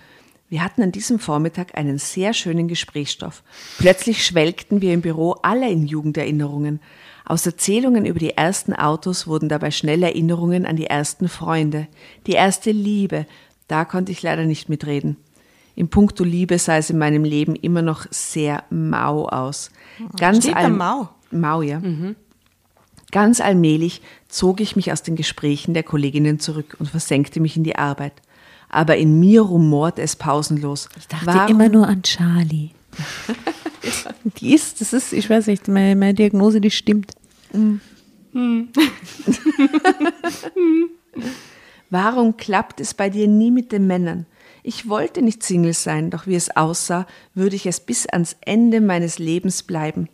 [0.48, 3.42] Wir hatten an diesem Vormittag einen sehr schönen Gesprächsstoff.
[3.78, 6.80] Plötzlich schwelgten wir im Büro alle in Jugenderinnerungen.
[7.30, 11.86] Aus Erzählungen über die ersten Autos wurden dabei schnell Erinnerungen an die ersten Freunde,
[12.26, 13.24] die erste Liebe.
[13.68, 15.16] Da konnte ich leider nicht mitreden.
[15.76, 19.70] Im Punkto Liebe sah es in meinem Leben immer noch sehr mau aus.
[20.18, 21.08] Ganz Steht allm- mau?
[21.30, 21.80] Mau, ja.
[23.12, 27.62] Ganz allmählich zog ich mich aus den Gesprächen der Kolleginnen zurück und versenkte mich in
[27.62, 28.14] die Arbeit.
[28.68, 30.88] Aber in mir rumorte es pausenlos.
[30.98, 32.70] Ich dachte Warum- immer nur an Charlie.
[34.40, 37.12] die ist, das ist, ich weiß nicht, meine, meine Diagnose, die stimmt.
[41.90, 44.26] Warum klappt es bei dir nie mit den Männern?
[44.62, 48.80] Ich wollte nicht Single sein, doch wie es aussah, würde ich es bis ans Ende
[48.80, 50.08] meines Lebens bleiben.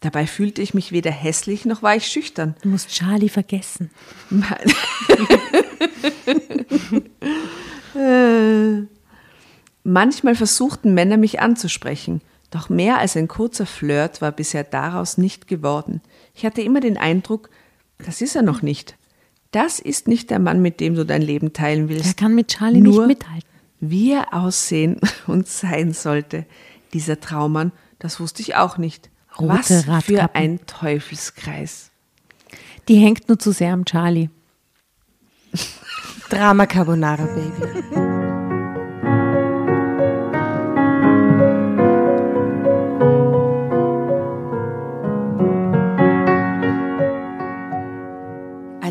[0.00, 2.54] Dabei fühlte ich mich weder hässlich noch war ich schüchtern.
[2.62, 3.90] Du musst Charlie vergessen.
[9.84, 15.46] Manchmal versuchten Männer mich anzusprechen, doch mehr als ein kurzer Flirt war bisher daraus nicht
[15.46, 16.00] geworden.
[16.34, 17.50] Ich hatte immer den Eindruck,
[17.98, 18.96] das ist er noch nicht.
[19.50, 22.06] Das ist nicht der Mann, mit dem du dein Leben teilen willst.
[22.06, 23.48] Er kann mit Charlie Nur nicht mithalten.
[23.80, 26.46] Wie er aussehen und sein sollte,
[26.92, 29.10] dieser Traummann, das wusste ich auch nicht.
[29.38, 31.90] Rote Was für ein Teufelskreis.
[32.88, 34.30] Die hängt nur zu sehr am Charlie.
[36.28, 38.09] Drama Carbonara, Baby.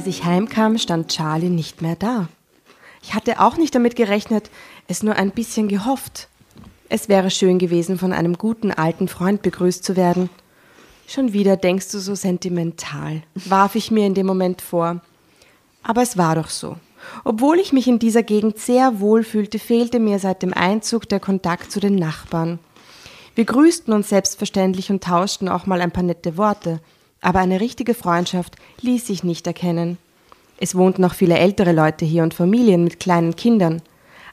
[0.09, 2.27] Ich heimkam, stand Charlie nicht mehr da.
[3.01, 4.49] Ich hatte auch nicht damit gerechnet,
[4.87, 6.27] es nur ein bisschen gehofft.
[6.89, 10.29] Es wäre schön gewesen, von einem guten alten Freund begrüßt zu werden.
[11.07, 15.01] Schon wieder denkst du so sentimental, warf ich mir in dem Moment vor.
[15.83, 16.75] Aber es war doch so.
[17.23, 21.19] Obwohl ich mich in dieser Gegend sehr wohl fühlte, fehlte mir seit dem Einzug der
[21.19, 22.59] Kontakt zu den Nachbarn.
[23.35, 26.81] Wir grüßten uns selbstverständlich und tauschten auch mal ein paar nette Worte,
[27.21, 29.97] aber eine richtige Freundschaft ließ sich nicht erkennen.
[30.57, 33.81] Es wohnten noch viele ältere Leute hier und Familien mit kleinen Kindern.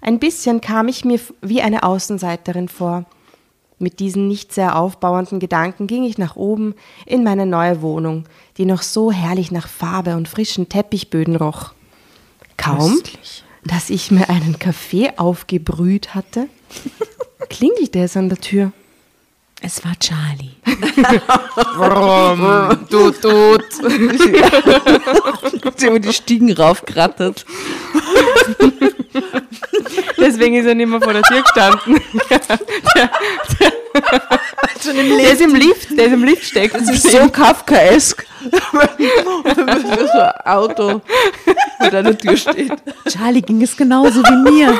[0.00, 3.04] Ein bisschen kam ich mir wie eine Außenseiterin vor.
[3.78, 8.24] Mit diesen nicht sehr aufbauenden Gedanken ging ich nach oben in meine neue Wohnung,
[8.56, 11.72] die noch so herrlich nach Farbe und frischen Teppichböden roch.
[12.56, 13.00] Kaum,
[13.64, 16.48] dass ich mir einen Kaffee aufgebrüht hatte,
[17.50, 18.72] klingelte es an der Tür.
[19.62, 20.50] Es war Charlie.
[22.90, 23.64] Du tut.
[25.76, 27.46] Sie über die Stiegen raufgerattert.
[30.18, 32.00] Deswegen ist er nicht mehr vor der Tür gestanden.
[34.84, 36.74] der, ist im Lift, der ist im Lift steckt.
[36.74, 38.26] Das ist so Kafkaesk.
[38.50, 41.00] So ein Auto
[41.78, 42.72] vor deiner Tür steht.
[43.08, 44.78] Charlie ging es genauso wie mir.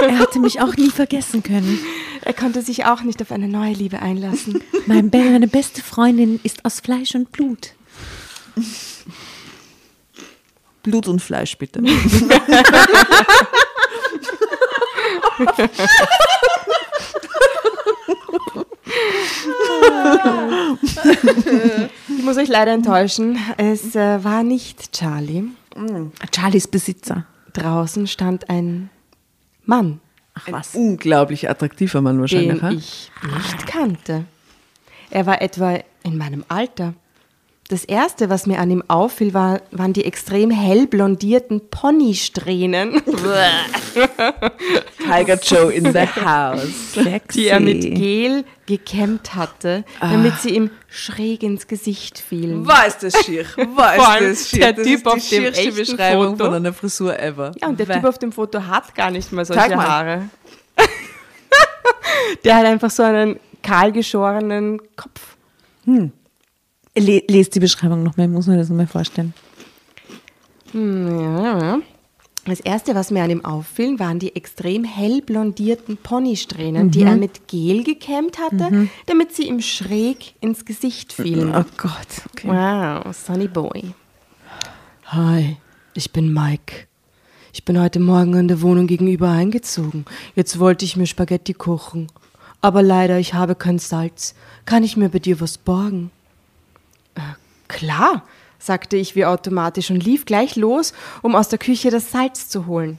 [0.00, 1.78] Er hatte mich auch nie vergessen können.
[2.22, 4.62] Er konnte sich auch nicht auf eine neue Liebe einlassen.
[4.86, 7.74] Mein Be meine beste Freundin ist aus Fleisch und Blut.
[10.82, 11.82] Blut und Fleisch, bitte.
[22.08, 25.44] Ich muss euch leider enttäuschen, es äh, war nicht Charlie.
[26.34, 27.26] Charlies Besitzer.
[27.52, 28.90] Draußen stand ein
[29.64, 30.00] Mann,
[30.34, 30.74] Ach was.
[30.74, 32.58] Unglaublich attraktiver Mann wahrscheinlich.
[32.58, 32.70] den ha?
[32.70, 34.24] ich nicht kannte.
[35.10, 36.94] Er war etwa in meinem Alter.
[37.68, 43.00] Das erste, was mir an ihm auffiel, war, waren die extrem hell blondierten Ponysträhnen,
[44.98, 46.92] Tiger Joe in the house.
[46.92, 47.40] Sexy.
[47.40, 52.66] die er mit Gel gekämmt hatte, damit sie ihm schräg ins Gesicht fielen.
[52.66, 53.42] War ist das schier?
[53.56, 54.60] Ist das schier?
[54.60, 56.44] der das Typ ist die auf dem Beschreibung Foto.
[56.44, 57.52] von einer Frisur ever.
[57.60, 57.94] Ja, und der Weh.
[57.94, 59.76] Typ auf dem Foto hat gar nicht mal solche.
[59.76, 60.28] Haare.
[62.44, 65.36] der hat einfach so einen kahlgeschorenen Kopf.
[66.94, 69.32] Le lest die Beschreibung nochmal, ich muss mir das nochmal vorstellen.
[70.72, 71.78] Hm, ja, ja.
[72.44, 77.14] Das erste, was mir an ihm auffiel, waren die extrem hell blondierten Ponysträhnen, die er
[77.14, 81.54] mit Gel gekämmt hatte, damit sie ihm schräg ins Gesicht fielen.
[81.54, 82.22] Oh Gott.
[82.32, 82.48] Okay.
[82.48, 83.94] Wow, Sonny Boy.
[85.06, 85.56] Hi,
[85.94, 86.88] ich bin Mike.
[87.52, 90.04] Ich bin heute Morgen in der Wohnung gegenüber eingezogen.
[90.34, 92.08] Jetzt wollte ich mir Spaghetti kochen.
[92.60, 94.34] Aber leider, ich habe kein Salz.
[94.64, 96.10] Kann ich mir bei dir was borgen?
[97.68, 98.24] Klar,
[98.58, 102.66] sagte ich wie automatisch und lief gleich los, um aus der Küche das Salz zu
[102.66, 102.98] holen.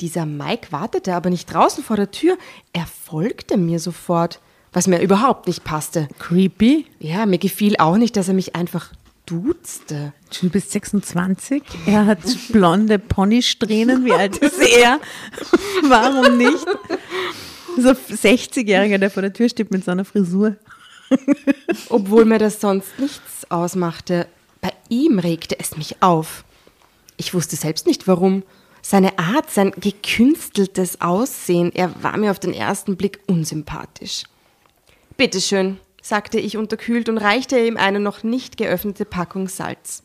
[0.00, 2.36] Dieser Mike wartete aber nicht draußen vor der Tür,
[2.72, 4.40] er folgte mir sofort,
[4.72, 6.08] was mir überhaupt nicht passte.
[6.18, 6.84] Creepy.
[6.98, 8.92] Ja, mir gefiel auch nicht, dass er mich einfach
[9.24, 10.12] duzte.
[10.40, 11.62] Du bist 26.
[11.86, 14.04] Er hat blonde Ponysträhnen.
[14.04, 15.00] Wie alt ist er?
[15.82, 16.66] Warum nicht?
[17.78, 20.56] So ein 60-Jähriger, der vor der Tür steht mit seiner Frisur.
[21.88, 24.26] Obwohl mir das sonst nichts ausmachte.
[24.60, 26.44] Bei ihm regte es mich auf.
[27.16, 28.42] Ich wusste selbst nicht warum.
[28.82, 34.24] Seine Art, sein gekünsteltes Aussehen, er war mir auf den ersten Blick unsympathisch.
[35.16, 40.04] Bitteschön, sagte ich unterkühlt und reichte ihm eine noch nicht geöffnete Packung Salz.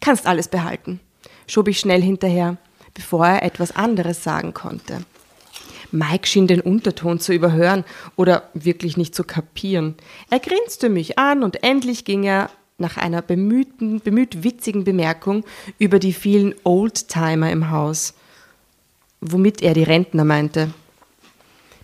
[0.00, 1.00] Kannst alles behalten,
[1.48, 2.58] schob ich schnell hinterher,
[2.94, 5.04] bevor er etwas anderes sagen konnte.
[5.92, 7.84] Mike schien den Unterton zu überhören
[8.16, 9.94] oder wirklich nicht zu kapieren.
[10.30, 15.44] Er grinste mich an und endlich ging er nach einer bemühten, bemüht witzigen Bemerkung
[15.78, 18.14] über die vielen Oldtimer im Haus,
[19.20, 20.72] womit er die Rentner meinte.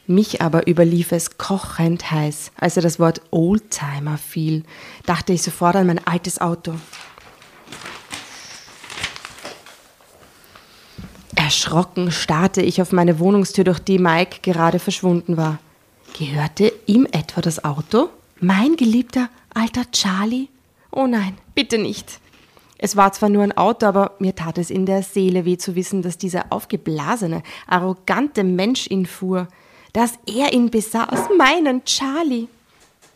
[0.07, 2.53] Mich aber überlief es kochend heiß.
[2.57, 4.64] Als er das Wort Oldtimer fiel,
[5.05, 6.75] dachte ich sofort an mein altes Auto.
[11.49, 15.59] Erschrocken starrte ich auf meine Wohnungstür, durch die Mike gerade verschwunden war.
[16.19, 18.11] Gehörte ihm etwa das Auto?
[18.39, 20.49] Mein geliebter alter Charlie?
[20.91, 22.21] Oh nein, bitte nicht.
[22.77, 25.75] Es war zwar nur ein Auto, aber mir tat es in der Seele weh zu
[25.75, 29.49] wissen, dass dieser aufgeblasene, arrogante Mensch ihn fuhr,
[29.95, 32.49] dass er ihn besaß, meinen Charlie.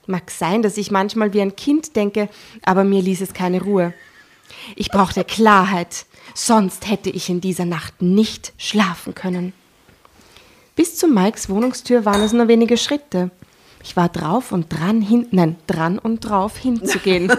[0.07, 2.31] Mag sein, dass ich manchmal wie ein Kind denke,
[2.65, 3.93] aber mir ließ es keine Ruhe.
[4.77, 9.53] Ich brauchte Klarheit, sonst hätte ich in dieser Nacht nicht schlafen können.
[10.75, 13.31] Bis zu Mikes Wohnungstür waren es nur wenige Schritte.
[13.85, 17.29] Ich war drauf und dran hin, nein, dran und drauf hinzugehen.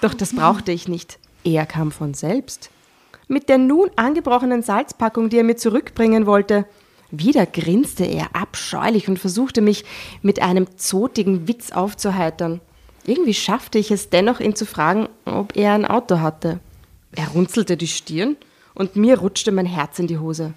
[0.00, 1.20] Doch das brauchte ich nicht.
[1.44, 2.70] Er kam von selbst.
[3.28, 6.66] Mit der nun angebrochenen Salzpackung, die er mir zurückbringen wollte.
[7.14, 9.84] Wieder grinste er abscheulich und versuchte mich
[10.22, 12.62] mit einem zotigen Witz aufzuheitern.
[13.04, 16.58] Irgendwie schaffte ich es dennoch, ihn zu fragen, ob er ein Auto hatte.
[17.14, 18.36] Er runzelte die Stirn
[18.74, 20.54] und mir rutschte mein Herz in die Hose.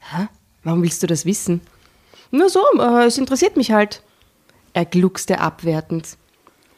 [0.00, 0.28] Hä?
[0.64, 1.60] Warum willst du das wissen?
[2.30, 4.02] Nur so, äh, es interessiert mich halt.
[4.72, 6.16] Er gluckste abwertend.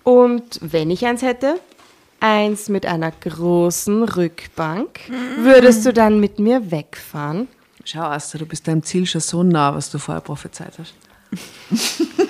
[0.03, 1.61] Und wenn ich eins hätte?
[2.19, 5.01] Eins mit einer großen Rückbank.
[5.39, 7.47] Würdest du dann mit mir wegfahren?
[7.85, 10.95] Schau, Asta, du bist deinem Ziel schon so nah, was du vorher prophezeit hast.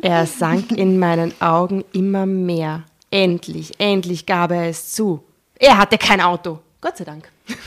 [0.00, 2.84] Er sank in meinen Augen immer mehr.
[3.10, 5.24] Endlich, endlich gab er es zu.
[5.58, 6.60] Er hatte kein Auto.
[6.80, 7.28] Gott sei Dank.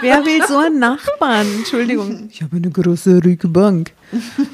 [0.00, 1.46] Wer will so einen Nachbarn?
[1.58, 2.28] Entschuldigung.
[2.32, 3.92] Ich habe eine große Rückbank.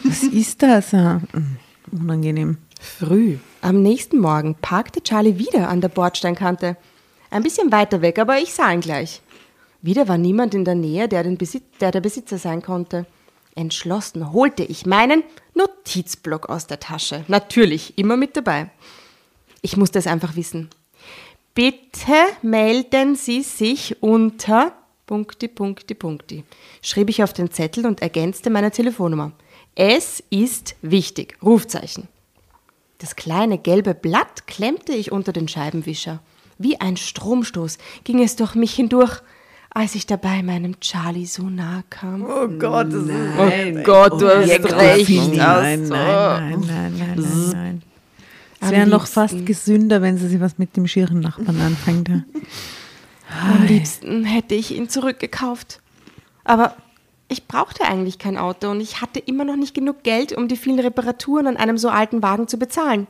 [0.05, 0.93] Was ist das?
[0.93, 1.57] Ah, mm,
[1.93, 2.59] Unangenehm.
[2.79, 3.39] Früh.
[3.67, 6.77] Am nächsten Morgen parkte Charlie wieder an der Bordsteinkante.
[7.31, 9.21] Ein bisschen weiter weg, aber ich sah ihn gleich.
[9.83, 13.07] Wieder war niemand in der Nähe, der, Besitz, der der Besitzer sein konnte.
[13.57, 15.25] Entschlossen holte ich meinen
[15.55, 17.25] Notizblock aus der Tasche.
[17.27, 18.71] Natürlich, immer mit dabei.
[19.63, 20.71] Ich musste es einfach wissen.
[21.53, 24.75] Bitte melden Sie sich unter
[25.07, 26.45] Punkti, Punkti, Punkti.
[26.83, 29.33] Schrieb ich auf den Zettel und ergänzte meine Telefonnummer.
[29.75, 31.37] Es ist wichtig.
[31.43, 32.07] Rufzeichen.
[32.99, 36.21] Das kleine gelbe Blatt klemmte ich unter den Scheibenwischer.
[36.59, 39.21] Wie ein Stromstoß ging es durch mich hindurch,
[39.71, 42.25] als ich dabei meinem Charlie so nahe kam.
[42.25, 45.37] Oh Gott, das Oh Gott, du hast recht.
[45.37, 47.83] Nein, nein, nein, nein, nein, nein, nein.
[48.59, 52.09] Es wäre noch fast gesünder, wenn sie sich was mit dem schieren Nachbarn anfängt.
[52.09, 55.81] Am liebsten hätte ich ihn zurückgekauft.
[56.45, 56.75] Aber
[57.29, 60.57] ich brauchte eigentlich kein Auto und ich hatte immer noch nicht genug Geld, um die
[60.57, 63.07] vielen Reparaturen an einem so alten Wagen zu bezahlen.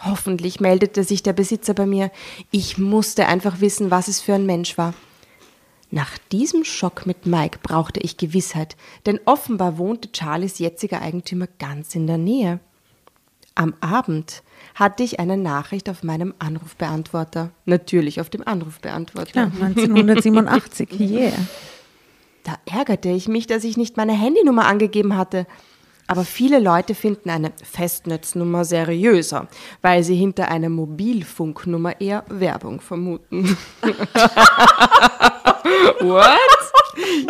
[0.00, 2.10] Hoffentlich meldete sich der Besitzer bei mir.
[2.50, 4.94] Ich musste einfach wissen, was es für ein Mensch war.
[5.90, 11.94] Nach diesem Schock mit Mike brauchte ich Gewissheit, denn offenbar wohnte Charlies jetziger Eigentümer ganz
[11.94, 12.60] in der Nähe.
[13.54, 14.42] Am Abend
[14.74, 17.50] hatte ich eine Nachricht auf meinem Anrufbeantworter.
[17.66, 19.30] Natürlich auf dem Anrufbeantworter.
[19.30, 21.32] Klar, 1987, yeah.
[22.44, 25.46] Da ärgerte ich mich, dass ich nicht meine Handynummer angegeben hatte.
[26.08, 29.46] Aber viele Leute finden eine Festnetznummer seriöser,
[29.80, 33.56] weil sie hinter einer Mobilfunknummer eher Werbung vermuten.
[36.00, 36.38] What?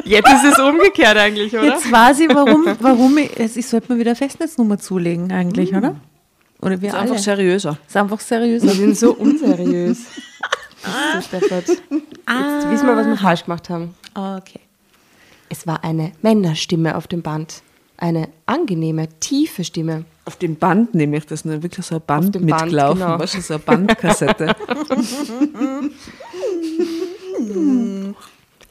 [0.04, 1.64] Jetzt ist es umgekehrt eigentlich, oder?
[1.64, 5.96] Jetzt weiß ich, warum, warum ich, ich sollte mir wieder eine Festnetznummer zulegen eigentlich, oder?
[6.60, 7.02] Oder wir Ist alle.
[7.10, 7.78] einfach seriöser.
[7.86, 8.62] ist einfach seriös.
[8.62, 9.98] Wir sind so unseriös.
[11.14, 11.68] So Steffert.
[11.68, 13.94] Jetzt wissen wir, was wir falsch gemacht haben.
[14.16, 14.58] Okay.
[15.52, 17.62] Es war eine Männerstimme auf dem Band.
[17.98, 20.06] Eine angenehme, tiefe Stimme.
[20.24, 21.62] Auf dem Band nehme ich das, ne?
[21.62, 23.18] wirklich so ein Band mitgelaufen, genau.
[23.18, 24.56] weißt du, so eine Bandkassette.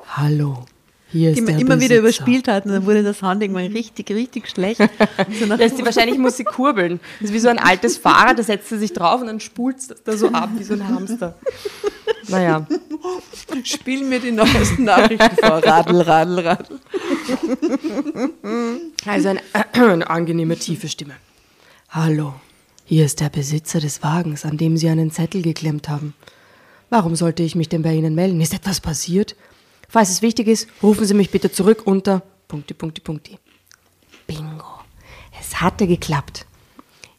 [0.08, 0.65] Hallo,
[1.12, 4.50] hier Die der immer wieder überspielt hat und dann wurde der Sound irgendwann richtig, richtig
[4.50, 4.82] schlecht.
[5.39, 7.00] So Lässt sie wahrscheinlich muss sie kurbeln.
[7.19, 9.78] Das ist wie so ein altes Fahrrad, da setzt sie sich drauf und dann spult
[9.78, 11.36] es da so ab wie so ein Hamster.
[12.28, 12.65] Naja,
[13.63, 15.63] Spiel mir die neuesten Nachrichten vor.
[15.65, 16.80] Radl, Radl, Radl.
[19.06, 19.41] also eine,
[19.74, 21.15] eine angenehme, tiefe Stimme.
[21.89, 22.34] Hallo,
[22.86, 26.13] hier ist der Besitzer des Wagens, an dem Sie einen Zettel geklemmt haben.
[26.89, 28.41] Warum sollte ich mich denn bei Ihnen melden?
[28.41, 29.36] Ist etwas passiert?
[29.91, 33.38] Falls es wichtig ist, rufen Sie mich bitte zurück unter Punkti, Punkti, Punkti.
[34.25, 34.80] Bingo.
[35.38, 36.45] Es hatte geklappt.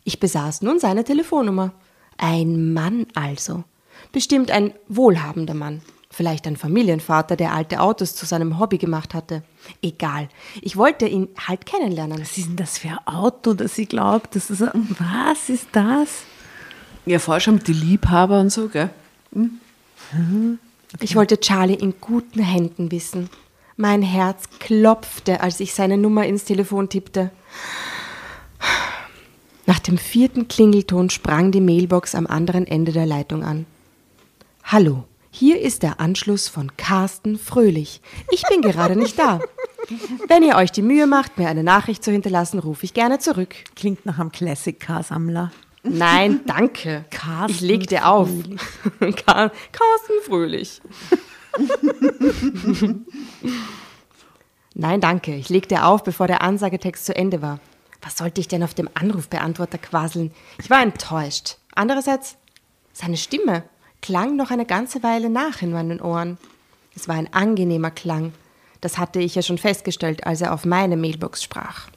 [0.05, 1.73] Ich besaß nun seine Telefonnummer.
[2.17, 3.65] Ein Mann also.
[4.11, 5.83] Bestimmt ein wohlhabender Mann.
[6.09, 9.43] Vielleicht ein Familienvater, der alte Autos zu seinem Hobby gemacht hatte.
[9.83, 10.31] Egal.
[10.63, 12.23] Ich wollte ihn halt kennenlernen.
[12.23, 14.35] was ist denn das für ein Auto, das sie glaubt?
[14.35, 16.23] Das ist ein, was ist das?
[17.05, 18.89] Ja, vorher schon mit den Liebhaber und so, gell?
[21.01, 23.31] Ich wollte Charlie in guten Händen wissen.
[23.77, 27.31] Mein Herz klopfte, als ich seine Nummer ins Telefon tippte.
[29.67, 33.65] Nach dem vierten Klingelton sprang die Mailbox am anderen Ende der Leitung an.
[34.65, 38.01] Hallo, hier ist der Anschluss von Carsten Fröhlich.
[38.31, 39.41] Ich bin gerade nicht da.
[40.29, 43.55] Wenn ihr euch die Mühe macht, mir eine Nachricht zu hinterlassen, rufe ich gerne zurück.
[43.75, 45.51] Klingt nach einem Classic-Car-Sammler.
[45.83, 47.05] Nein, danke.
[47.11, 48.29] Carsten ich legte auf.
[49.27, 50.81] Car Carsten Fröhlich.
[54.75, 55.35] Nein, danke.
[55.35, 57.61] Ich legte auf, bevor der Ansagetext zu Ende war.
[58.01, 60.33] Was sollte ich denn auf dem Anrufbeantworter quasseln?
[60.59, 61.57] Ich war enttäuscht.
[61.75, 62.37] Andererseits,
[62.93, 63.65] seine Stimme
[64.01, 66.39] klang noch eine ganze Weile nach in meinen Ohren.
[66.95, 68.33] Es war ein angenehmer Klang.
[68.81, 71.89] Das hatte ich ja schon festgestellt, als er auf meine Mailbox sprach.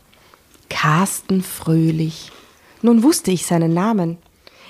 [0.69, 2.31] Carsten Fröhlich.
[2.85, 4.17] Nun wusste ich seinen Namen.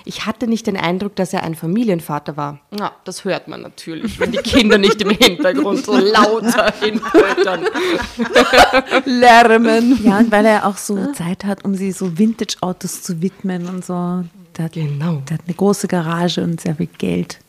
[0.06, 2.60] Ich hatte nicht den Eindruck, dass er ein Familienvater war.
[2.80, 7.65] Ja, das hört man natürlich, wenn die Kinder nicht im Hintergrund so lauter hinpoltern.
[9.06, 9.99] Lärmen.
[10.01, 13.84] Ja, und weil er auch so Zeit hat, um sie so Vintage-Autos zu widmen und
[13.84, 14.23] so.
[14.56, 15.21] Der hat, Genau.
[15.28, 17.39] der hat eine große Garage und sehr viel Geld.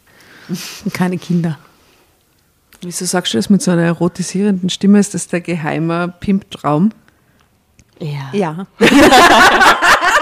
[0.49, 1.59] Und keine Kinder.
[2.81, 4.99] Wieso sagst du das mit so einer erotisierenden Stimme?
[4.99, 6.91] Ist das der geheime Pimp-Traum?
[8.01, 8.31] Ja.
[8.33, 8.67] Ja.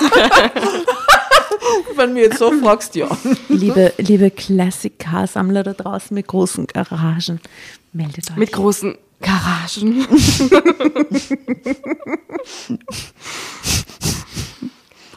[1.96, 3.08] Wenn du jetzt so fragst, ja.
[3.48, 7.40] Liebe, liebe Classic-Car-Sammler da draußen mit großen Garagen,
[7.92, 8.36] meldet euch.
[8.36, 10.06] Mit großen Garagen.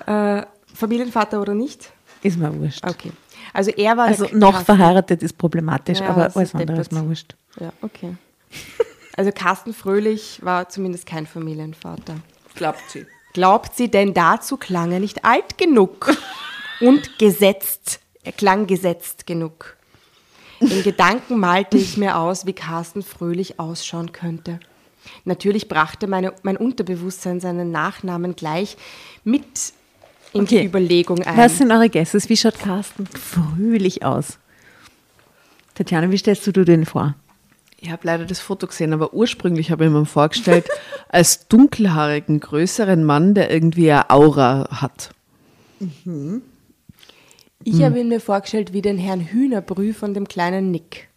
[0.06, 1.92] äh, Familienvater oder nicht?
[2.24, 2.86] ist mir wurscht.
[2.88, 3.12] Okay.
[3.54, 7.06] Also er war Also noch Carsten- verheiratet ist problematisch, Ja, aber alles andere ist mir
[7.08, 7.36] wurscht.
[7.60, 8.16] Ja, okay.
[9.18, 12.16] Also Carsten Fröhlich war zumindest kein Familienvater.
[12.56, 13.06] Glaubt sie.
[13.34, 16.16] Glaubt sie denn dazu klang er nicht alt genug
[16.80, 18.00] und gesetzt?
[18.24, 19.78] Er klang gesetzt genug.
[20.60, 24.60] In Gedanken malte ich mir aus, wie Carsten Fröhlich ausschauen könnte.
[25.26, 28.78] Natürlich brachte meine, mein Unterbewusstsein seinen Nachnamen gleich
[29.24, 29.74] mit
[30.34, 30.66] in die Okay.
[30.66, 31.38] Überlegung ein.
[31.38, 32.30] Was sind eure Guesses?
[32.30, 34.38] Wie schaut Carsten fröhlich aus?
[35.74, 37.16] Tatjana, wie stellst du dir den vor?
[37.84, 40.70] Ich habe leider das Foto gesehen, aber ursprünglich habe ich mir vorgestellt,
[41.10, 45.10] als dunkelhaarigen, größeren Mann, der irgendwie eine Aura hat.
[47.64, 51.10] Ich habe ihn mir vorgestellt wie den Herrn Hühnerbrü von dem kleinen Nick.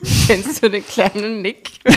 [0.28, 1.70] Kennst du den kleinen Nick?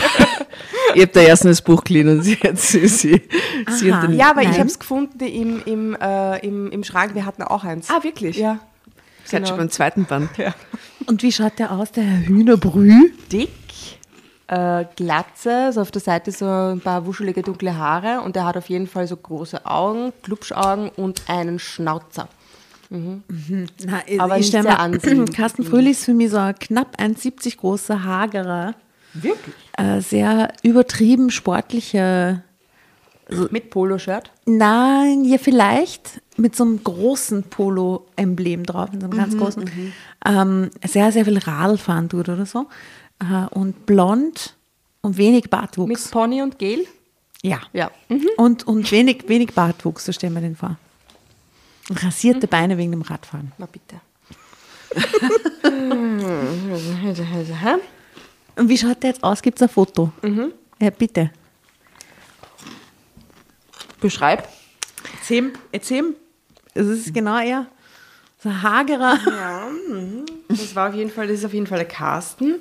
[0.94, 3.22] Ich habe da erst das Buch gelesen und sie hat sie, sie,
[3.66, 7.14] sie Ja, aber ich habe es gefunden im, im, äh, im, im Schrank.
[7.14, 7.88] Wir hatten auch eins.
[7.88, 8.36] Ah, wirklich?
[8.36, 8.58] Ja.
[9.24, 9.48] sie hat genau.
[9.48, 10.28] schon beim zweiten Band.
[11.06, 13.10] Und wie schaut der aus, der Herr Hühnerbrü?
[13.30, 13.50] Dick,
[14.48, 18.56] äh, Glatze, so auf der Seite so ein paar wuschelige dunkle Haare und er hat
[18.56, 22.28] auf jeden Fall so große Augen, Klubschaugen und einen Schnauzer.
[22.90, 25.32] Na, Aber ich nicht stell sehr mal, ansehnlich.
[25.36, 28.74] Carsten Fröhlich ist für mich so ein knapp 1,70 großer, hagerer,
[29.14, 29.54] Wirklich?
[29.78, 32.42] äh, sehr übertrieben sportlicher,
[33.50, 34.30] Mit Poloshirt.
[34.46, 39.70] nein, ja vielleicht mit so einem großen Polo-Emblem drauf, mit so einem Mhm, ganz großen,
[40.24, 42.66] ähm, sehr, sehr viel Radl fahren tut oder so.
[43.20, 44.56] Äh, und blond
[45.02, 46.08] und wenig Mit Bartwuchs.
[46.08, 46.86] Pony und Gel.
[47.42, 47.60] Ja.
[47.72, 47.90] Ja.
[48.08, 48.28] Mhm.
[48.36, 50.76] Und, und wenig, wenig Bartwuchs, so stellen wir den vor.
[51.90, 52.06] Und Mhm.
[52.06, 53.52] Rasierte Beine wegen dem Radfahren.
[53.58, 53.96] Na bitte.
[58.56, 59.42] Und wie schaut der jetzt aus?
[59.42, 60.12] Gibt es ein Foto?
[60.22, 60.52] Mhm.
[60.80, 61.30] Ja, bitte.
[64.02, 64.48] Beschreib.
[65.20, 66.16] Erzähl, erzähl.
[66.74, 67.66] Es ist genau er.
[68.42, 69.18] So ein hagerer.
[69.26, 70.26] Ja, mhm.
[70.48, 72.56] das war auf jeden Fall, das ist auf jeden Fall der Carsten.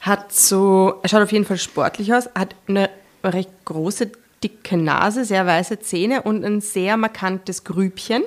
[0.00, 2.90] Hat so, er schaut auf jeden Fall sportlich aus, hat eine
[3.22, 4.10] recht große,
[4.42, 8.24] dicke Nase, sehr weiße Zähne und ein sehr markantes Grübchen.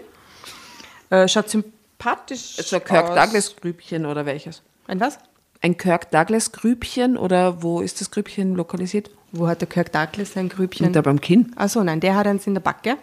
[1.10, 3.16] Äh, schaut sympathisch So ein Kirk aus.
[3.16, 4.62] Douglas Grübchen oder welches?
[4.88, 5.20] Ein was?
[5.68, 9.09] Ein Kirk Douglas Grübchen oder wo ist das Grübchen lokalisiert?
[9.34, 10.88] Wo hat der Kirk Douglas sein Grübchen?
[10.88, 11.51] Und da beim Kinn.
[11.57, 12.95] Achso, nein, der hat eins in der Backe.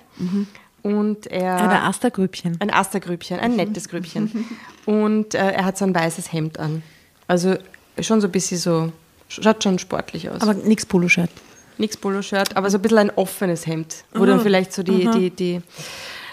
[0.81, 1.57] Und er.
[1.59, 2.57] Ein Astergrübchen.
[2.61, 4.47] Ein Astergrübchen, ein nettes Grübchen.
[4.87, 6.83] Und äh, er hat so ein weißes Hemd an.
[7.29, 7.57] Also
[8.01, 8.93] schon so ein bisschen so,
[9.29, 10.41] schaut schon sportlich aus.
[10.41, 11.31] Aber nichts Poloshirt.
[11.77, 15.29] Nix Poloshirt, aber so ein bisschen ein offenes Hemd, wo dann vielleicht so die, die,
[15.31, 15.61] die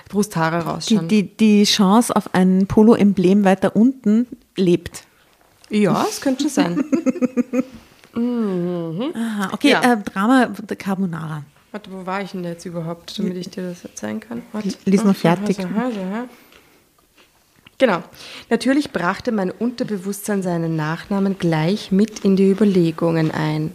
[0.07, 1.07] Brusthaare Die, rausschauen.
[1.09, 5.03] die, die Chance auf ein Polo-Emblem weiter unten lebt.
[5.71, 6.83] Ja, das könnte schon sein.
[9.15, 9.93] Aha, okay, Ja.
[9.93, 11.43] äh, Drama der Carbonara.
[11.71, 14.41] Warte, wo war ich denn jetzt überhaupt, damit ich dir das erzählen kann?
[14.51, 14.69] Warte.
[14.85, 15.57] Lies noch fertig.
[17.77, 18.03] Genau.
[18.49, 23.71] Natürlich brachte mein Unterbewusstsein seinen Nachnamen gleich mit in die Überlegungen ein.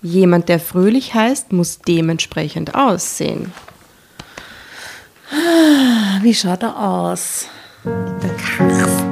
[0.00, 3.52] Jemand, der fröhlich heißt, muss dementsprechend aussehen.
[6.22, 7.46] Wie schaut er aus?
[7.84, 9.11] Der Karsten.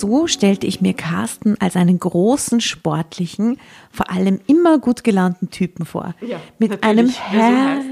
[0.00, 3.58] So stellte ich mir Carsten als einen großen, sportlichen,
[3.92, 6.14] vor allem immer gut gelaunten Typen vor.
[6.58, 7.82] mit einem Herr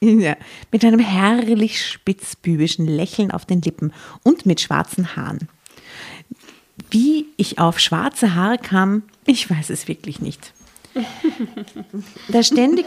[0.00, 0.36] ja,
[0.70, 5.48] mit einem herrlich spitzbübischen Lächeln auf den Lippen und mit schwarzen Haaren.
[6.90, 10.52] Wie ich auf schwarze Haare kam, ich weiß es wirklich nicht.
[12.28, 12.86] Da ständig.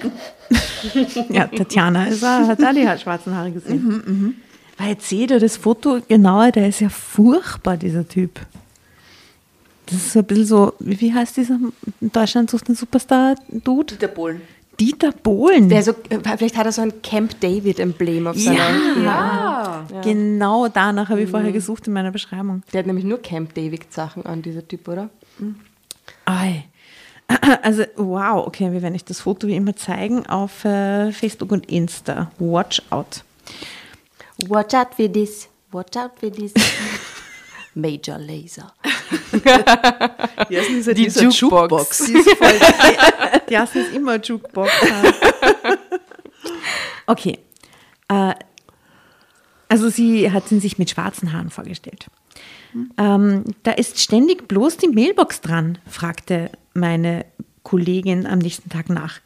[1.30, 4.42] ja, Tatjana ist hat auch die schwarzen Haare gesehen.
[4.82, 8.40] Weil jetzt seht ihr das Foto genauer, der ist ja furchtbar, dieser Typ.
[9.86, 11.60] Das ist so ein bisschen so, wie heißt dieser
[12.00, 13.98] in Deutschland sucht ein Superstar-Dude?
[13.98, 14.42] Der Bohlen.
[14.80, 15.70] Dieter Bohlen.
[15.70, 19.04] Der so, vielleicht hat er so ein Camp David-Emblem auf seiner.
[19.04, 19.86] Ja.
[20.04, 22.64] Genau danach habe ich vorher gesucht in meiner Beschreibung.
[22.74, 25.12] Der hat nämlich nur Camp David-Sachen an, dieser Typ, oder?
[26.26, 26.64] Ei.
[27.62, 31.70] Also, wow, okay, wir werden euch das Foto wie immer zeigen auf äh, Facebook und
[31.72, 32.32] Insta.
[32.40, 33.24] Watch out.
[34.48, 35.48] Watch out for this.
[35.72, 36.54] Watch out for this.
[37.74, 38.74] Major Laser.
[40.50, 42.06] Ja, ist dieser, Die dieser Jukebox.
[42.06, 44.72] Die ist voll, die, die Jassen ist immer Jukebox.
[47.08, 47.40] Okay.
[48.08, 48.36] Äh,
[49.68, 52.08] also sie hat ihn sich mit schwarzen Haaren vorgestellt.
[52.98, 57.26] Ähm, da ist ständig bloß die Mailbox dran, fragte meine
[57.64, 59.20] Kollegin am nächsten Tag nach.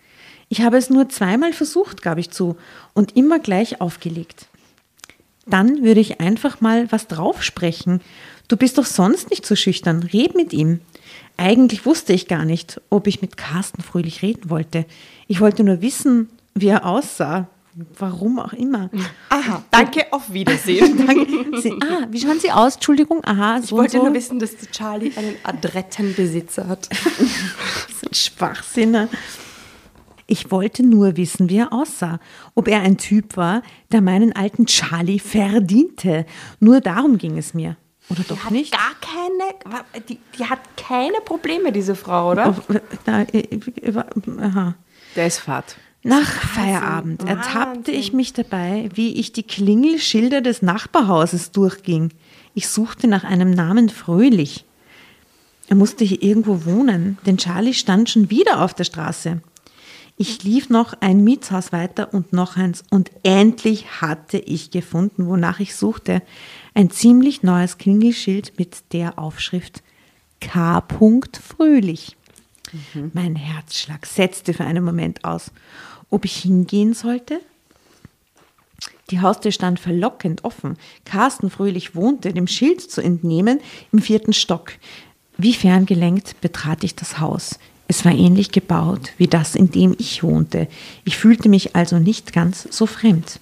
[0.50, 2.58] Ich habe es nur zweimal versucht, gab ich zu,
[2.94, 4.48] und immer gleich aufgelegt.
[5.46, 8.02] Dann würde ich einfach mal was draufsprechen.
[8.48, 10.04] Du bist doch sonst nicht so schüchtern.
[10.04, 10.80] Red mit ihm.
[11.38, 14.86] Eigentlich wusste ich gar nicht, ob ich mit Carsten Fröhlich reden wollte.
[15.28, 17.48] Ich wollte nur wissen, wie er aussah.
[18.00, 18.90] Warum auch immer.
[19.28, 20.96] Aha, danke, auf Wiedersehen.
[21.06, 21.62] Danke.
[21.62, 22.76] Sie, ah, wie schauen Sie aus?
[22.76, 23.22] Entschuldigung.
[23.26, 24.04] Aha, so Ich wollte so.
[24.06, 26.88] nur wissen, dass Charlie einen adretten Besitzer hat.
[27.88, 29.10] Das sind Schwachsinne.
[30.28, 32.20] Ich wollte nur wissen, wie er aussah.
[32.56, 33.62] Ob er ein Typ war,
[33.92, 36.26] der meinen alten Charlie verdiente.
[36.60, 37.78] Nur darum ging es mir.
[38.10, 38.72] Oder doch nicht?
[38.72, 42.56] Gar keine, die, die hat keine Probleme, diese Frau, oder?
[42.70, 44.04] Oh, na, äh, äh,
[44.42, 44.76] aha.
[45.16, 45.78] Der ist Fahrt.
[46.04, 52.12] Nach Feierabend ertappte ich mich dabei, wie ich die Klingelschilder des Nachbarhauses durchging.
[52.54, 54.66] Ich suchte nach einem Namen Fröhlich.
[55.68, 59.42] Er musste hier irgendwo wohnen, denn Charlie stand schon wieder auf der Straße.
[60.18, 65.60] Ich lief noch ein Mietshaus weiter und noch eins und endlich hatte ich gefunden, wonach
[65.60, 66.22] ich suchte.
[66.74, 69.84] Ein ziemlich neues Klingelschild mit der Aufschrift
[70.40, 70.82] K.
[71.42, 72.16] Fröhlich.
[73.14, 75.52] Mein Herzschlag setzte für einen Moment aus.
[76.10, 77.42] Ob ich hingehen sollte?
[79.12, 80.78] Die Haustür stand verlockend offen.
[81.04, 83.60] Carsten Fröhlich wohnte, dem Schild zu entnehmen,
[83.92, 84.74] im vierten Stock.
[85.38, 87.60] Wie ferngelenkt betrat ich das Haus.
[87.88, 90.68] Es war ähnlich gebaut wie das, in dem ich wohnte.
[91.04, 93.40] Ich fühlte mich also nicht ganz so fremd.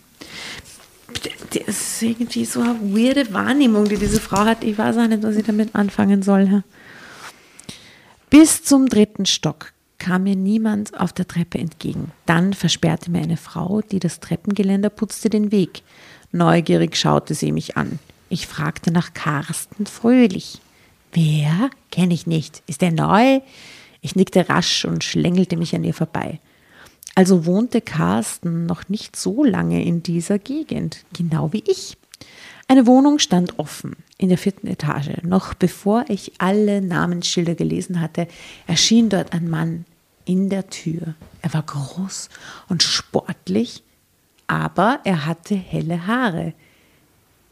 [1.51, 4.63] Das ist irgendwie so eine weirde Wahrnehmung, die diese Frau hat.
[4.63, 6.63] Ich weiß auch nicht, was ich damit anfangen soll.
[8.29, 12.11] Bis zum dritten Stock kam mir niemand auf der Treppe entgegen.
[12.25, 15.83] Dann versperrte mir eine Frau, die das Treppengeländer putzte, den Weg.
[16.31, 17.99] Neugierig schaute sie mich an.
[18.27, 20.59] Ich fragte nach Carsten Fröhlich.
[21.13, 21.69] Wer?
[21.91, 22.63] Kenne ich nicht.
[22.65, 23.39] Ist er neu?
[24.03, 26.39] Ich nickte rasch und schlängelte mich an ihr vorbei.
[27.15, 31.97] Also wohnte Carsten noch nicht so lange in dieser Gegend, genau wie ich.
[32.67, 35.21] Eine Wohnung stand offen in der vierten Etage.
[35.23, 38.27] Noch bevor ich alle Namensschilder gelesen hatte,
[38.67, 39.85] erschien dort ein Mann
[40.25, 41.15] in der Tür.
[41.41, 42.29] Er war groß
[42.67, 43.83] und sportlich,
[44.47, 46.53] aber er hatte helle Haare.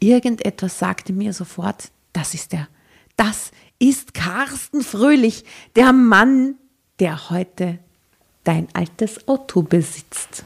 [0.00, 2.68] Irgendetwas sagte mir sofort, das ist er.
[3.16, 3.52] Das
[3.82, 6.54] ist Carsten Fröhlich, der Mann,
[7.00, 7.80] der heute
[8.44, 10.44] dein altes Auto besitzt.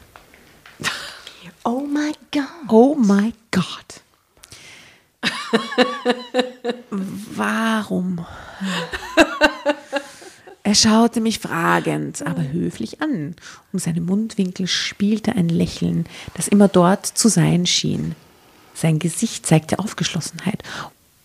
[1.63, 2.69] Oh my God.
[2.69, 4.01] Oh my God.
[6.89, 8.25] Warum?
[10.63, 13.35] Er schaute mich fragend, aber höflich an.
[13.71, 18.15] Um seine Mundwinkel spielte ein Lächeln, das immer dort zu sein schien.
[18.73, 20.63] Sein Gesicht zeigte Aufgeschlossenheit,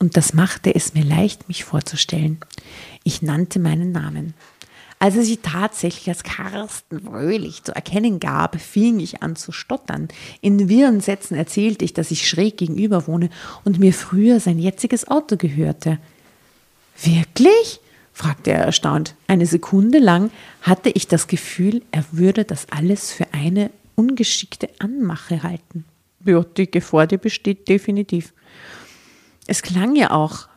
[0.03, 2.39] und das machte es mir leicht, mich vorzustellen.
[3.05, 4.35] Ich nannte meinen Namen.
[4.99, 10.09] Als er sich tatsächlich als Carsten Fröhlich zu erkennen gab, fing ich an zu stottern.
[10.41, 13.31] In wirren Sätzen erzählte ich, dass ich schräg gegenüber wohne
[13.63, 15.99] und mir früher sein jetziges Auto gehörte.
[17.01, 17.79] Wirklich?
[18.13, 19.15] fragte er erstaunt.
[19.29, 20.33] Eine Sekunde lang
[20.63, 25.85] hatte ich das Gefühl, er würde das alles für eine ungeschickte Anmache halten.
[26.25, 28.33] Ja, die Gefahr, die besteht definitiv.
[29.47, 30.49] Es klang ja auch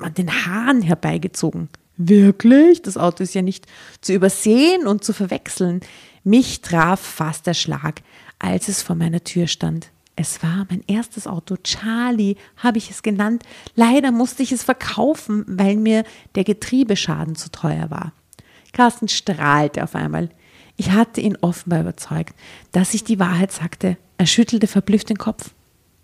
[0.00, 1.68] an den Haaren herbeigezogen.
[1.96, 2.82] Wirklich?
[2.82, 3.66] Das Auto ist ja nicht
[4.00, 5.80] zu übersehen und zu verwechseln.
[6.24, 8.02] Mich traf fast der Schlag,
[8.38, 9.90] als es vor meiner Tür stand.
[10.16, 11.56] Es war mein erstes Auto.
[11.56, 13.42] Charlie habe ich es genannt.
[13.74, 18.12] Leider musste ich es verkaufen, weil mir der Getriebeschaden zu teuer war.
[18.72, 20.30] Carsten strahlte auf einmal.
[20.76, 22.34] Ich hatte ihn offenbar überzeugt,
[22.72, 23.96] dass ich die Wahrheit sagte.
[24.18, 25.50] Er schüttelte verblüfft den Kopf.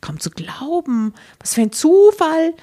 [0.00, 1.14] Kaum zu glauben.
[1.38, 2.54] Was für ein Zufall.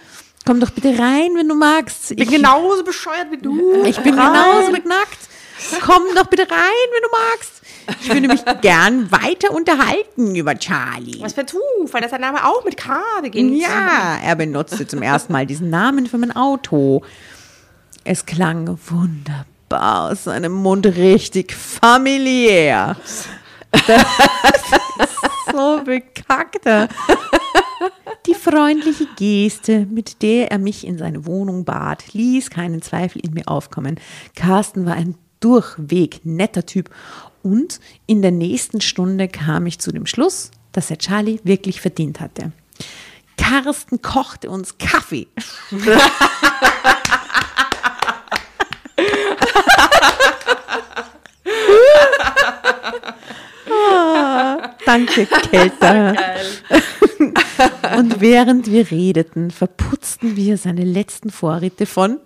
[0.45, 2.11] Komm doch bitte rein, wenn du magst.
[2.11, 3.83] Ich bin genauso bescheuert wie du.
[3.83, 5.17] Ich bin genauso beknackt.
[5.81, 7.61] Komm doch bitte rein, wenn du magst.
[8.01, 11.19] Ich würde mich gern weiter unterhalten über Charlie.
[11.21, 13.59] Was für ein Zufall, dass der Name auch mit K beginnt.
[13.59, 17.03] Ja, er benutzte zum ersten Mal diesen Namen für mein Auto.
[18.03, 22.95] Es klang wunderbar aus seinem Mund, richtig familiär.
[23.95, 26.89] Ist so bekackter.
[28.25, 33.33] Die freundliche Geste, mit der er mich in seine Wohnung bat, ließ keinen Zweifel in
[33.33, 33.99] mir aufkommen.
[34.35, 36.89] Carsten war ein durchweg netter Typ
[37.43, 42.19] und in der nächsten Stunde kam ich zu dem Schluss, dass er Charlie wirklich verdient
[42.19, 42.51] hatte.
[43.37, 45.27] Carsten kochte uns Kaffee.
[53.89, 56.15] Ah, danke, Kelter.
[57.97, 62.19] Und während wir redeten, verputzten wir seine letzten Vorräte von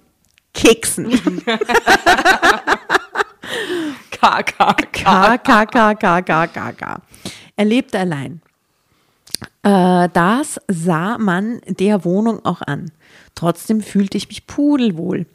[0.53, 1.11] Keksen.
[4.11, 7.01] K, K, K, K, K, K, K, K, K.
[7.55, 8.41] Er lebte allein.
[9.63, 12.91] Äh, das sah man der Wohnung auch an.
[13.35, 15.25] Trotzdem fühlte ich mich pudelwohl.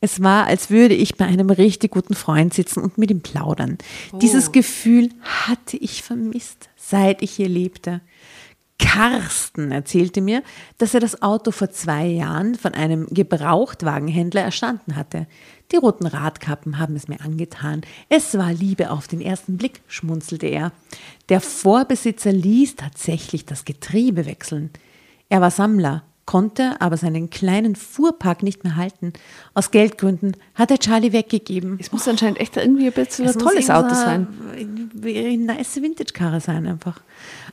[0.00, 3.78] Es war, als würde ich bei einem richtig guten Freund sitzen und mit ihm plaudern.
[4.20, 8.00] Dieses Gefühl hatte ich vermisst, seit ich hier lebte.
[8.78, 10.42] Carsten erzählte mir,
[10.78, 15.28] dass er das Auto vor zwei Jahren von einem Gebrauchtwagenhändler erstanden hatte.
[15.70, 17.82] Die roten Radkappen haben es mir angetan.
[18.08, 20.72] Es war Liebe auf den ersten Blick, schmunzelte er.
[21.28, 24.70] Der Vorbesitzer ließ tatsächlich das Getriebe wechseln.
[25.28, 29.12] Er war Sammler, konnte aber seinen kleinen Fuhrpark nicht mehr halten.
[29.54, 31.78] Aus Geldgründen hat er Charlie weggegeben.
[31.80, 34.28] Es muss anscheinend echt irgendwie ein bisschen ein Es tolles Auto sein.
[34.52, 37.00] Eine eine nice Vintage-Karre sein einfach.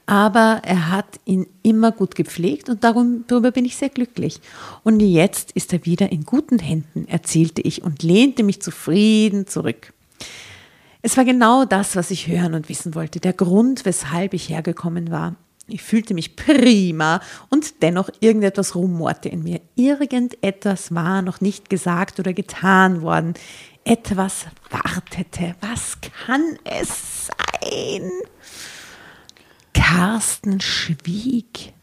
[0.05, 4.39] Aber er hat ihn immer gut gepflegt und darum, darüber bin ich sehr glücklich.
[4.83, 9.93] Und jetzt ist er wieder in guten Händen, erzählte ich und lehnte mich zufrieden zurück.
[11.01, 15.11] Es war genau das, was ich hören und wissen wollte, der Grund, weshalb ich hergekommen
[15.11, 15.35] war.
[15.71, 19.61] Ich fühlte mich prima und dennoch irgendetwas rumorte in mir.
[19.75, 23.33] Irgendetwas war noch nicht gesagt oder getan worden.
[23.83, 25.55] Etwas wartete.
[25.61, 28.11] Was kann es sein?
[29.73, 31.73] Carsten schwieg.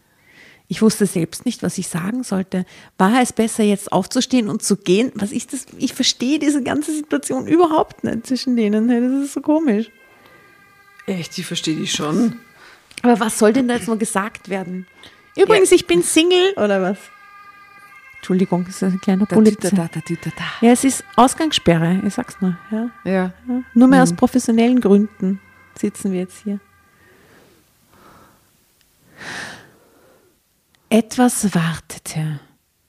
[0.69, 2.65] Ich wusste selbst nicht, was ich sagen sollte.
[2.97, 5.11] War es besser, jetzt aufzustehen und zu gehen?
[5.15, 5.65] Was ist das?
[5.77, 8.87] Ich verstehe diese ganze Situation überhaupt nicht zwischen denen.
[8.89, 9.89] Das ist so komisch.
[11.05, 12.37] Echt, ich verstehe die schon.
[13.03, 14.87] Aber was soll denn da jetzt noch gesagt werden?
[15.35, 16.97] Übrigens, ich bin Single oder was?
[18.17, 19.37] Entschuldigung, das ist ein kleiner da.
[20.61, 22.57] Ja, es ist Ausgangssperre, ich sag's nur.
[22.71, 22.89] Ja.
[23.05, 23.11] Ja.
[23.47, 23.61] Ja.
[23.73, 25.39] Nur mehr aus professionellen Gründen
[25.79, 26.59] sitzen wir jetzt hier.
[30.89, 32.39] Etwas wartete.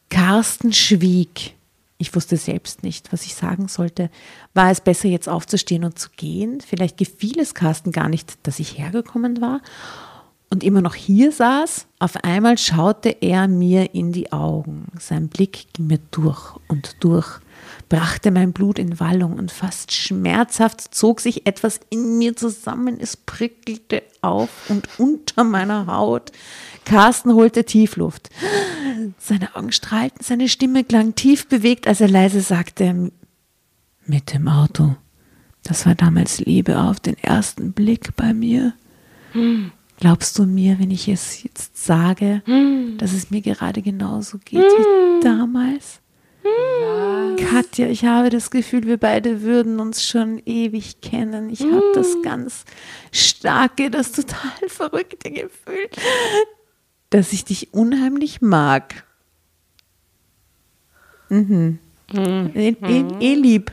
[0.08, 1.54] Carsten schwieg.
[1.98, 4.08] Ich wusste selbst nicht, was ich sagen sollte.
[4.54, 6.60] War es besser, jetzt aufzustehen und zu gehen?
[6.60, 9.60] Vielleicht gefiel es Carsten gar nicht, dass ich hergekommen war
[10.50, 11.86] und immer noch hier saß.
[11.98, 14.86] Auf einmal schaute er mir in die Augen.
[14.98, 17.40] Sein Blick ging mir durch und durch,
[17.88, 22.98] brachte mein Blut in Wallung und fast schmerzhaft zog sich etwas in mir zusammen.
[23.00, 26.32] Es prickelte auf und unter meiner Haut.
[26.84, 28.30] Carsten holte Tiefluft.
[29.18, 33.12] Seine Augen strahlten, seine Stimme klang tief bewegt, als er leise sagte,
[34.06, 34.96] mit dem Auto.
[35.62, 38.72] Das war damals Liebe auf den ersten Blick bei mir.
[39.98, 42.42] Glaubst du mir, wenn ich es jetzt sage,
[42.98, 46.00] dass es mir gerade genauso geht wie damals?
[47.36, 51.50] Katja, ich habe das Gefühl, wir beide würden uns schon ewig kennen.
[51.50, 52.64] Ich habe das ganz
[53.12, 55.88] starke, das total verrückte Gefühl,
[57.10, 59.04] dass ich dich unheimlich mag.
[61.28, 61.78] Mhm.
[62.12, 63.72] Eh, eh, eh lieb.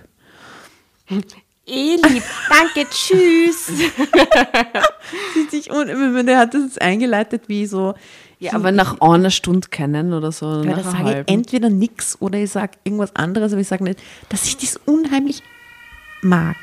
[1.67, 3.67] Eh lieb, danke, tschüss.
[5.33, 5.87] Sieht sich un
[6.25, 7.95] der hat das jetzt eingeleitet wie so.
[8.39, 10.63] Ja, aber nach einer Stunde kennen oder so.
[10.63, 14.01] Ja, da sage ich entweder nichts oder ich sage irgendwas anderes, aber ich sage nicht,
[14.29, 15.41] dass ich das unheimlich
[16.21, 16.57] mag.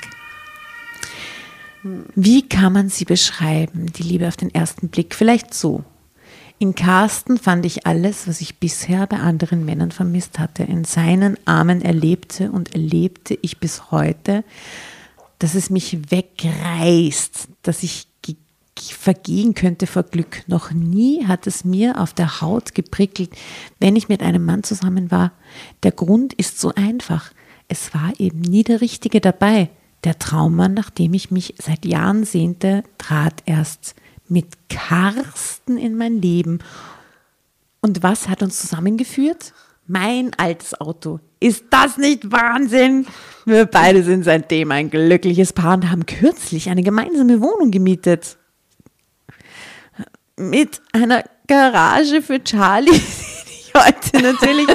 [1.83, 5.15] Wie kann man sie beschreiben, die Liebe auf den ersten Blick?
[5.15, 5.83] Vielleicht so.
[6.59, 10.63] In Carsten fand ich alles, was ich bisher bei anderen Männern vermisst hatte.
[10.63, 14.45] In seinen Armen erlebte und erlebte ich bis heute,
[15.41, 18.07] dass es mich wegreißt, dass ich
[18.79, 20.43] vergehen könnte vor Glück.
[20.47, 23.31] Noch nie hat es mir auf der Haut geprickelt,
[23.79, 25.33] wenn ich mit einem Mann zusammen war.
[25.83, 27.33] Der Grund ist so einfach.
[27.69, 29.71] Es war eben nie der Richtige dabei.
[30.05, 33.95] Der Traummann, nach dem ich mich seit Jahren sehnte, trat erst
[34.29, 36.59] mit Karsten in mein Leben.
[37.81, 39.53] Und was hat uns zusammengeführt?
[39.87, 41.21] Mein altes Auto.
[41.41, 43.07] Ist das nicht Wahnsinn?
[43.45, 48.39] Wir beide sind seitdem ein glückliches Paar und haben kürzlich eine gemeinsame Wohnung gemietet.
[50.43, 54.67] Mit einer Garage für Charlie, die ich heute natürlich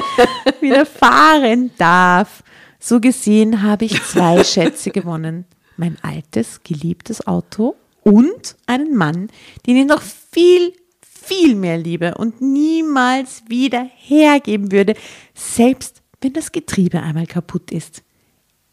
[0.62, 2.42] wieder fahren darf.
[2.80, 5.44] So gesehen habe ich zwei Schätze gewonnen.
[5.76, 9.28] Mein altes, geliebtes Auto und einen Mann,
[9.66, 14.94] den ich noch viel, viel mehr liebe und niemals wieder hergeben würde,
[15.34, 18.02] selbst wenn das Getriebe einmal kaputt ist.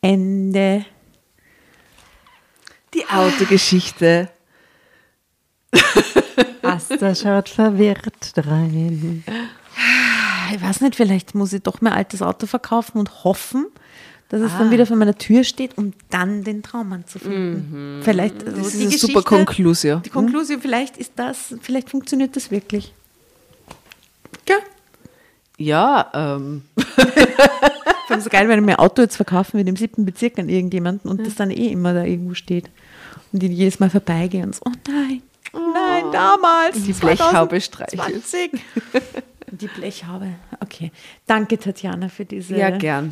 [0.01, 0.85] Ende.
[2.93, 4.29] Die Autogeschichte.
[6.61, 9.23] Asta schaut verwirrt rein.
[10.53, 13.67] Ich weiß nicht, vielleicht muss ich doch mein altes Auto verkaufen und hoffen,
[14.29, 18.01] dass es dann wieder vor meiner Tür steht, um dann den Traummann zu finden.
[18.03, 20.01] Vielleicht also Das ist die eine Geschichte, super Konklusion.
[20.01, 22.93] Die Konklusion, vielleicht ist das, vielleicht funktioniert das wirklich.
[24.47, 24.55] Ja.
[25.57, 26.63] Ja, ähm,
[28.07, 30.49] Vor allem so geil, wenn ich mein Auto jetzt verkaufen will im siebten Bezirk an
[30.49, 32.69] irgendjemanden und das dann eh immer da irgendwo steht.
[33.31, 35.21] Und ich jedes Mal vorbeigehe und so, oh nein,
[36.11, 36.83] nein, damals.
[36.83, 38.25] die Blechhaube streichelt.
[38.25, 38.51] 20.
[39.51, 40.35] Die Blechhaube.
[40.59, 40.91] Okay.
[41.27, 42.57] Danke, Tatjana, für diese.
[42.57, 43.09] Ja, gern.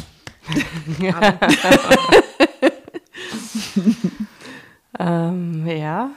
[4.99, 6.11] Ähm, ja.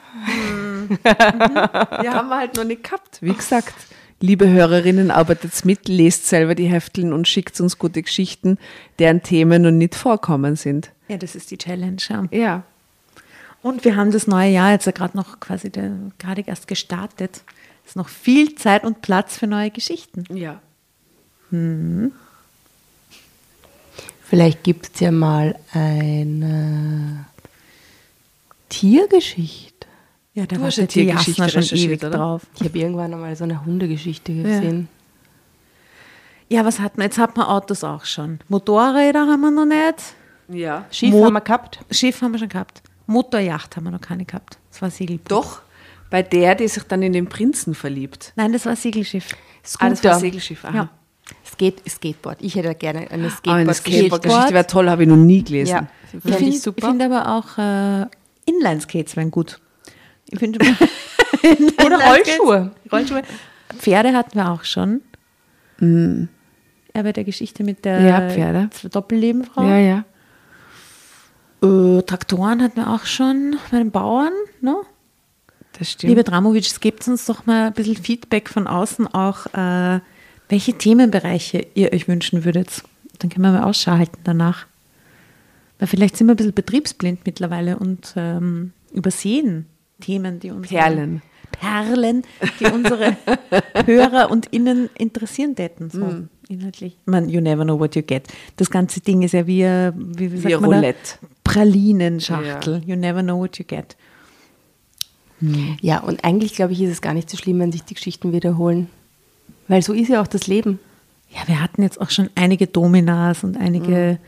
[1.05, 3.19] Haben wir halt noch nicht gehabt.
[3.21, 3.75] Wie gesagt,
[4.21, 8.59] liebe Hörerinnen, arbeitet mit, lest selber die Hefteln und schickt uns gute Geschichten,
[8.99, 10.93] deren Themen noch nicht vorkommen sind.
[11.09, 11.97] Ja, das ist die Challenge.
[12.09, 12.25] Ja.
[12.31, 12.63] Ja.
[13.67, 17.43] Und wir haben das neue Jahr jetzt ja gerade noch quasi der, gerade erst gestartet.
[17.83, 20.23] Es ist noch viel Zeit und Platz für neue Geschichten.
[20.33, 20.61] Ja.
[24.23, 27.27] Vielleicht gibt es ja mal eine
[28.69, 29.89] Tiergeschichte.
[30.35, 32.11] Ja, da war eine Tiergeschichte schon ewig oder?
[32.11, 32.43] drauf.
[32.61, 34.87] Ich habe irgendwann einmal so eine Hundegeschichte gesehen.
[36.49, 37.07] Ja, was hat man?
[37.07, 38.39] Jetzt hat man Autos auch schon.
[38.49, 40.15] Motorräder haben wir noch nicht.
[40.57, 40.85] Ja.
[40.93, 41.81] Schiff Mo- haben wir gehabt.
[41.91, 42.81] Schiff haben wir schon gehabt.
[43.07, 44.59] Motorjacht haben wir noch keine gehabt.
[44.71, 45.31] Das war Segelboot.
[45.31, 45.61] Doch,
[46.11, 48.33] bei der, die sich dann in den Prinzen verliebt.
[48.37, 49.29] Nein, das war Segelschiff.
[49.79, 50.19] Ah, das war.
[50.19, 50.65] Segelschiff.
[50.65, 50.75] Aha.
[50.77, 50.89] Ja.
[51.45, 52.39] Skate, Skateboard.
[52.41, 53.59] Ich hätte gerne eine Ah, Skateboard.
[53.61, 54.23] eine Skateboard.
[54.23, 55.71] Skateboard-Geschichte wäre toll, habe ich noch nie gelesen.
[55.73, 56.89] Ja, Ich finde ich super.
[56.89, 58.07] find aber auch äh,
[58.51, 59.59] Inline-Skates wären gut.
[60.31, 60.59] Ich finde
[61.85, 62.73] Oder Rollschuhe.
[62.93, 63.23] Rollschuhe.
[63.77, 65.01] Pferde hatten wir auch schon.
[65.81, 68.71] Ja, bei der Geschichte mit der Ja, Pferde.
[68.91, 69.63] Doppellebenfrau.
[69.65, 70.05] Ja, ja.
[71.67, 74.33] Äh, Traktoren hatten wir auch schon bei den Bauern.
[74.61, 74.77] Ne?
[75.79, 76.11] Das stimmt.
[76.11, 80.01] Liebe Dramovic, gebt uns doch mal ein bisschen Feedback von außen auch, äh,
[80.49, 82.83] welche Themenbereiche ihr euch wünschen würdet.
[83.19, 84.67] Dann können wir mal Ausschau halten danach.
[85.79, 89.67] Weil vielleicht sind wir ein bisschen betriebsblind mittlerweile und ähm, übersehen
[90.01, 90.69] Themen, die uns.
[90.69, 91.23] Perlen.
[91.53, 92.23] Perlen,
[92.61, 93.17] die unsere
[93.87, 95.91] Hörer und Innen interessieren täten.
[95.91, 96.29] So Mm.
[96.49, 96.97] Inhaltlich.
[97.01, 98.25] Ich meine, you never know what you get.
[98.57, 100.75] Das ganze Ding ist ja wie, wie, wie, Wie sagt ein man?
[100.75, 101.19] Roulette.
[101.45, 102.83] Pralinenschachtel.
[102.87, 103.97] You never know what you get.
[105.83, 108.33] Ja, und eigentlich glaube ich, ist es gar nicht so schlimm, wenn sich die Geschichten
[108.33, 108.89] wiederholen.
[109.69, 110.79] Weil so ist ja auch das Leben.
[111.31, 114.19] Ja, wir hatten jetzt auch schon einige Dominas und einige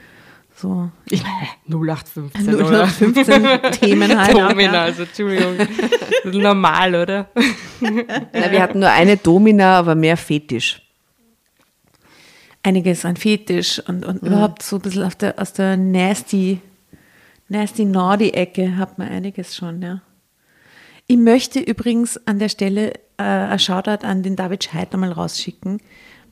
[0.55, 1.49] so Ich meine,
[1.87, 4.37] 0815 0815 Themen halt.
[4.37, 4.83] Domina, ja.
[4.83, 5.57] also Entschuldigung.
[5.57, 7.29] Das ist normal, oder?
[7.81, 10.83] Na, wir hatten nur eine Domina, aber mehr Fetisch.
[12.63, 16.61] Einiges an Fetisch und, und überhaupt so ein bisschen auf der, aus der nasty,
[17.49, 20.03] nasty naughty Ecke hat man einiges schon, ja.
[21.07, 25.81] Ich möchte übrigens an der Stelle äh, ein Shoutout an den David Scheidt mal rausschicken,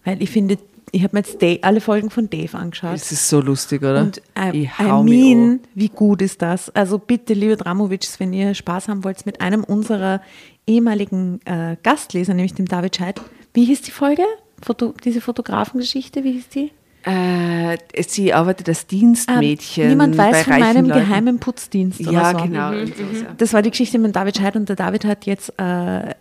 [0.05, 0.59] weil ich finde,
[0.93, 2.93] ich habe mir jetzt Dave, alle Folgen von Dave angeschaut.
[2.93, 4.03] Das ist so lustig, oder?
[4.03, 5.61] Und I, ich I hau mich mean, an.
[5.75, 6.69] wie gut ist das?
[6.71, 10.21] Also bitte, liebe Dramovics, wenn ihr Spaß haben wollt mit einem unserer
[10.67, 13.21] ehemaligen äh, Gastleser, nämlich dem David Scheidt.
[13.55, 14.23] Wie hieß die Folge?
[14.63, 16.73] Foto, diese Fotografengeschichte, wie hieß die?
[17.05, 17.79] Äh,
[18.09, 19.85] sie arbeitet als Dienstmädchen.
[19.85, 21.01] Ah, niemand weiß bei von meinem Leuten.
[21.01, 22.39] geheimen Putzdienst Ja, so.
[22.39, 22.73] genau.
[22.73, 22.91] sowas,
[23.23, 23.35] ja.
[23.39, 26.15] Das war die Geschichte mit David Scheidt und der David hat jetzt äh,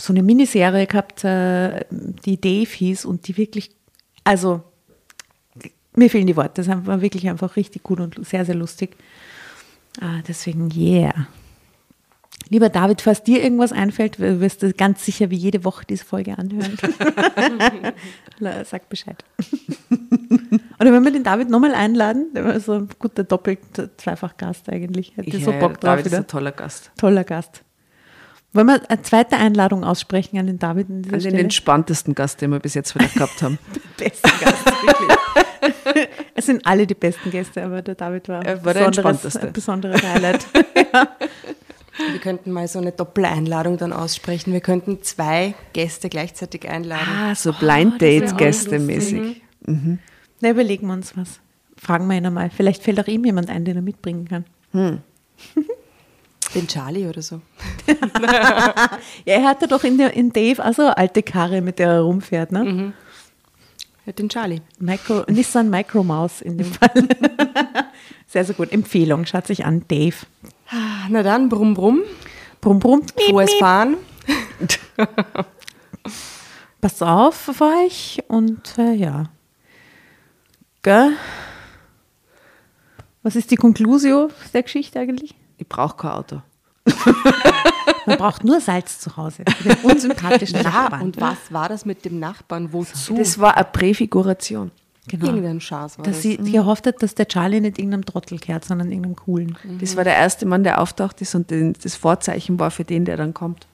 [0.00, 3.70] so eine Miniserie gehabt, äh, die Dave hieß und die wirklich,
[4.24, 4.62] also
[5.94, 8.96] mir fehlen die Worte, das war wirklich einfach richtig gut und sehr, sehr lustig.
[10.00, 11.28] Ah, deswegen, yeah.
[12.48, 16.36] Lieber David, falls dir irgendwas einfällt, wirst du ganz sicher wie jede Woche diese Folge
[16.36, 16.76] anhören.
[18.64, 19.22] Sag Bescheid.
[20.80, 25.12] Oder wenn wir den David nochmal einladen, der war so ein guter Doppelt-Zweifach-Gast eigentlich.
[25.16, 26.22] Hätte so Ja, Bock drauf David ist wieder.
[26.22, 26.90] ein toller Gast.
[26.96, 27.62] Toller Gast.
[28.52, 31.38] Wollen wir eine zweite Einladung aussprechen an den David an Also den Stelle?
[31.38, 33.58] entspanntesten Gast, den wir bis jetzt vielleicht gehabt haben.
[33.96, 36.08] besten Gast, wirklich.
[36.34, 40.02] es sind alle die besten Gäste, aber der David war, war der besonderes, ein besonderes
[40.02, 40.46] Highlight.
[41.96, 44.52] Wir könnten mal so eine Doppeleinladung dann aussprechen.
[44.52, 47.08] Wir könnten zwei Gäste gleichzeitig einladen.
[47.08, 48.86] Ah, so Blind Date Gäste Mhm.
[48.86, 49.42] mäßig.
[50.40, 51.40] Na, überlegen wir uns was.
[51.76, 52.50] Fragen wir ihn einmal.
[52.50, 54.44] Vielleicht fällt auch ihm jemand ein, den er mitbringen kann.
[56.54, 57.40] Den Charlie oder so.
[59.24, 62.00] Ja, er hatte doch in, der, in Dave also eine alte Karre, mit der er
[62.00, 62.92] rumfährt, ne?
[64.06, 64.60] Ja, den Charlie.
[64.78, 66.90] Micro, Nissan Micro Mouse in dem Fall.
[68.26, 68.72] sehr, sehr gut.
[68.72, 70.16] Empfehlung, schaut sich an, Dave.
[71.08, 72.00] Na dann, brumm, brumm.
[72.60, 73.02] Brumm, brumm.
[73.28, 73.96] Frohes Fahren.
[76.80, 79.24] Passt auf auf euch und äh, ja.
[80.82, 81.12] Gell?
[83.22, 85.34] Was ist die Conclusio der Geschichte eigentlich?
[85.58, 86.42] Ich brauche kein Auto.
[88.06, 89.44] Man braucht nur Salz zu Hause.
[89.62, 91.02] Den unsympathischen Ja, Nachbarn.
[91.02, 92.72] und was war das mit dem Nachbarn?
[92.72, 93.14] Wozu?
[93.14, 94.70] Das war eine Präfiguration.
[95.10, 95.26] Genau.
[95.26, 96.22] Irgendein Schaß war Dass das.
[96.22, 99.56] sie gehofft hat, dass der Charlie nicht irgendeinem Trottel kehrt, sondern irgendeinem coolen.
[99.80, 103.04] Das war der erste Mann, der auftaucht ist und den, das Vorzeichen war für den,
[103.04, 103.66] der dann kommt.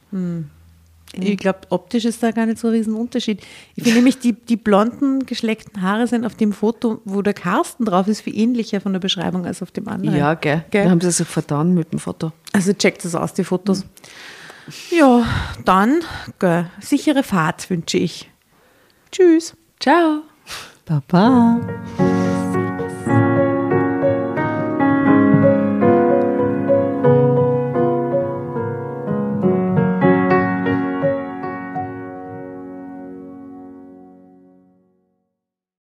[1.13, 3.41] Ich glaube, optisch ist da gar nicht so ein Riesenunterschied.
[3.75, 7.85] Ich finde nämlich, die, die blonden, geschleckten Haare sind auf dem Foto, wo der Carsten
[7.85, 10.17] drauf ist, viel ähnlicher von der Beschreibung als auf dem anderen.
[10.17, 10.65] Ja, gell?
[10.71, 10.85] Gell?
[10.85, 12.33] Da haben sie sich vertan mit dem Foto.
[12.53, 13.85] Also checkt das aus, die Fotos.
[14.91, 15.25] Ja,
[15.65, 16.01] dann
[16.39, 18.29] gell, sichere Fahrt wünsche ich.
[19.13, 19.55] Tschüss.
[19.81, 20.23] Ciao.
[20.89, 21.01] Baba.
[21.09, 22.16] pa.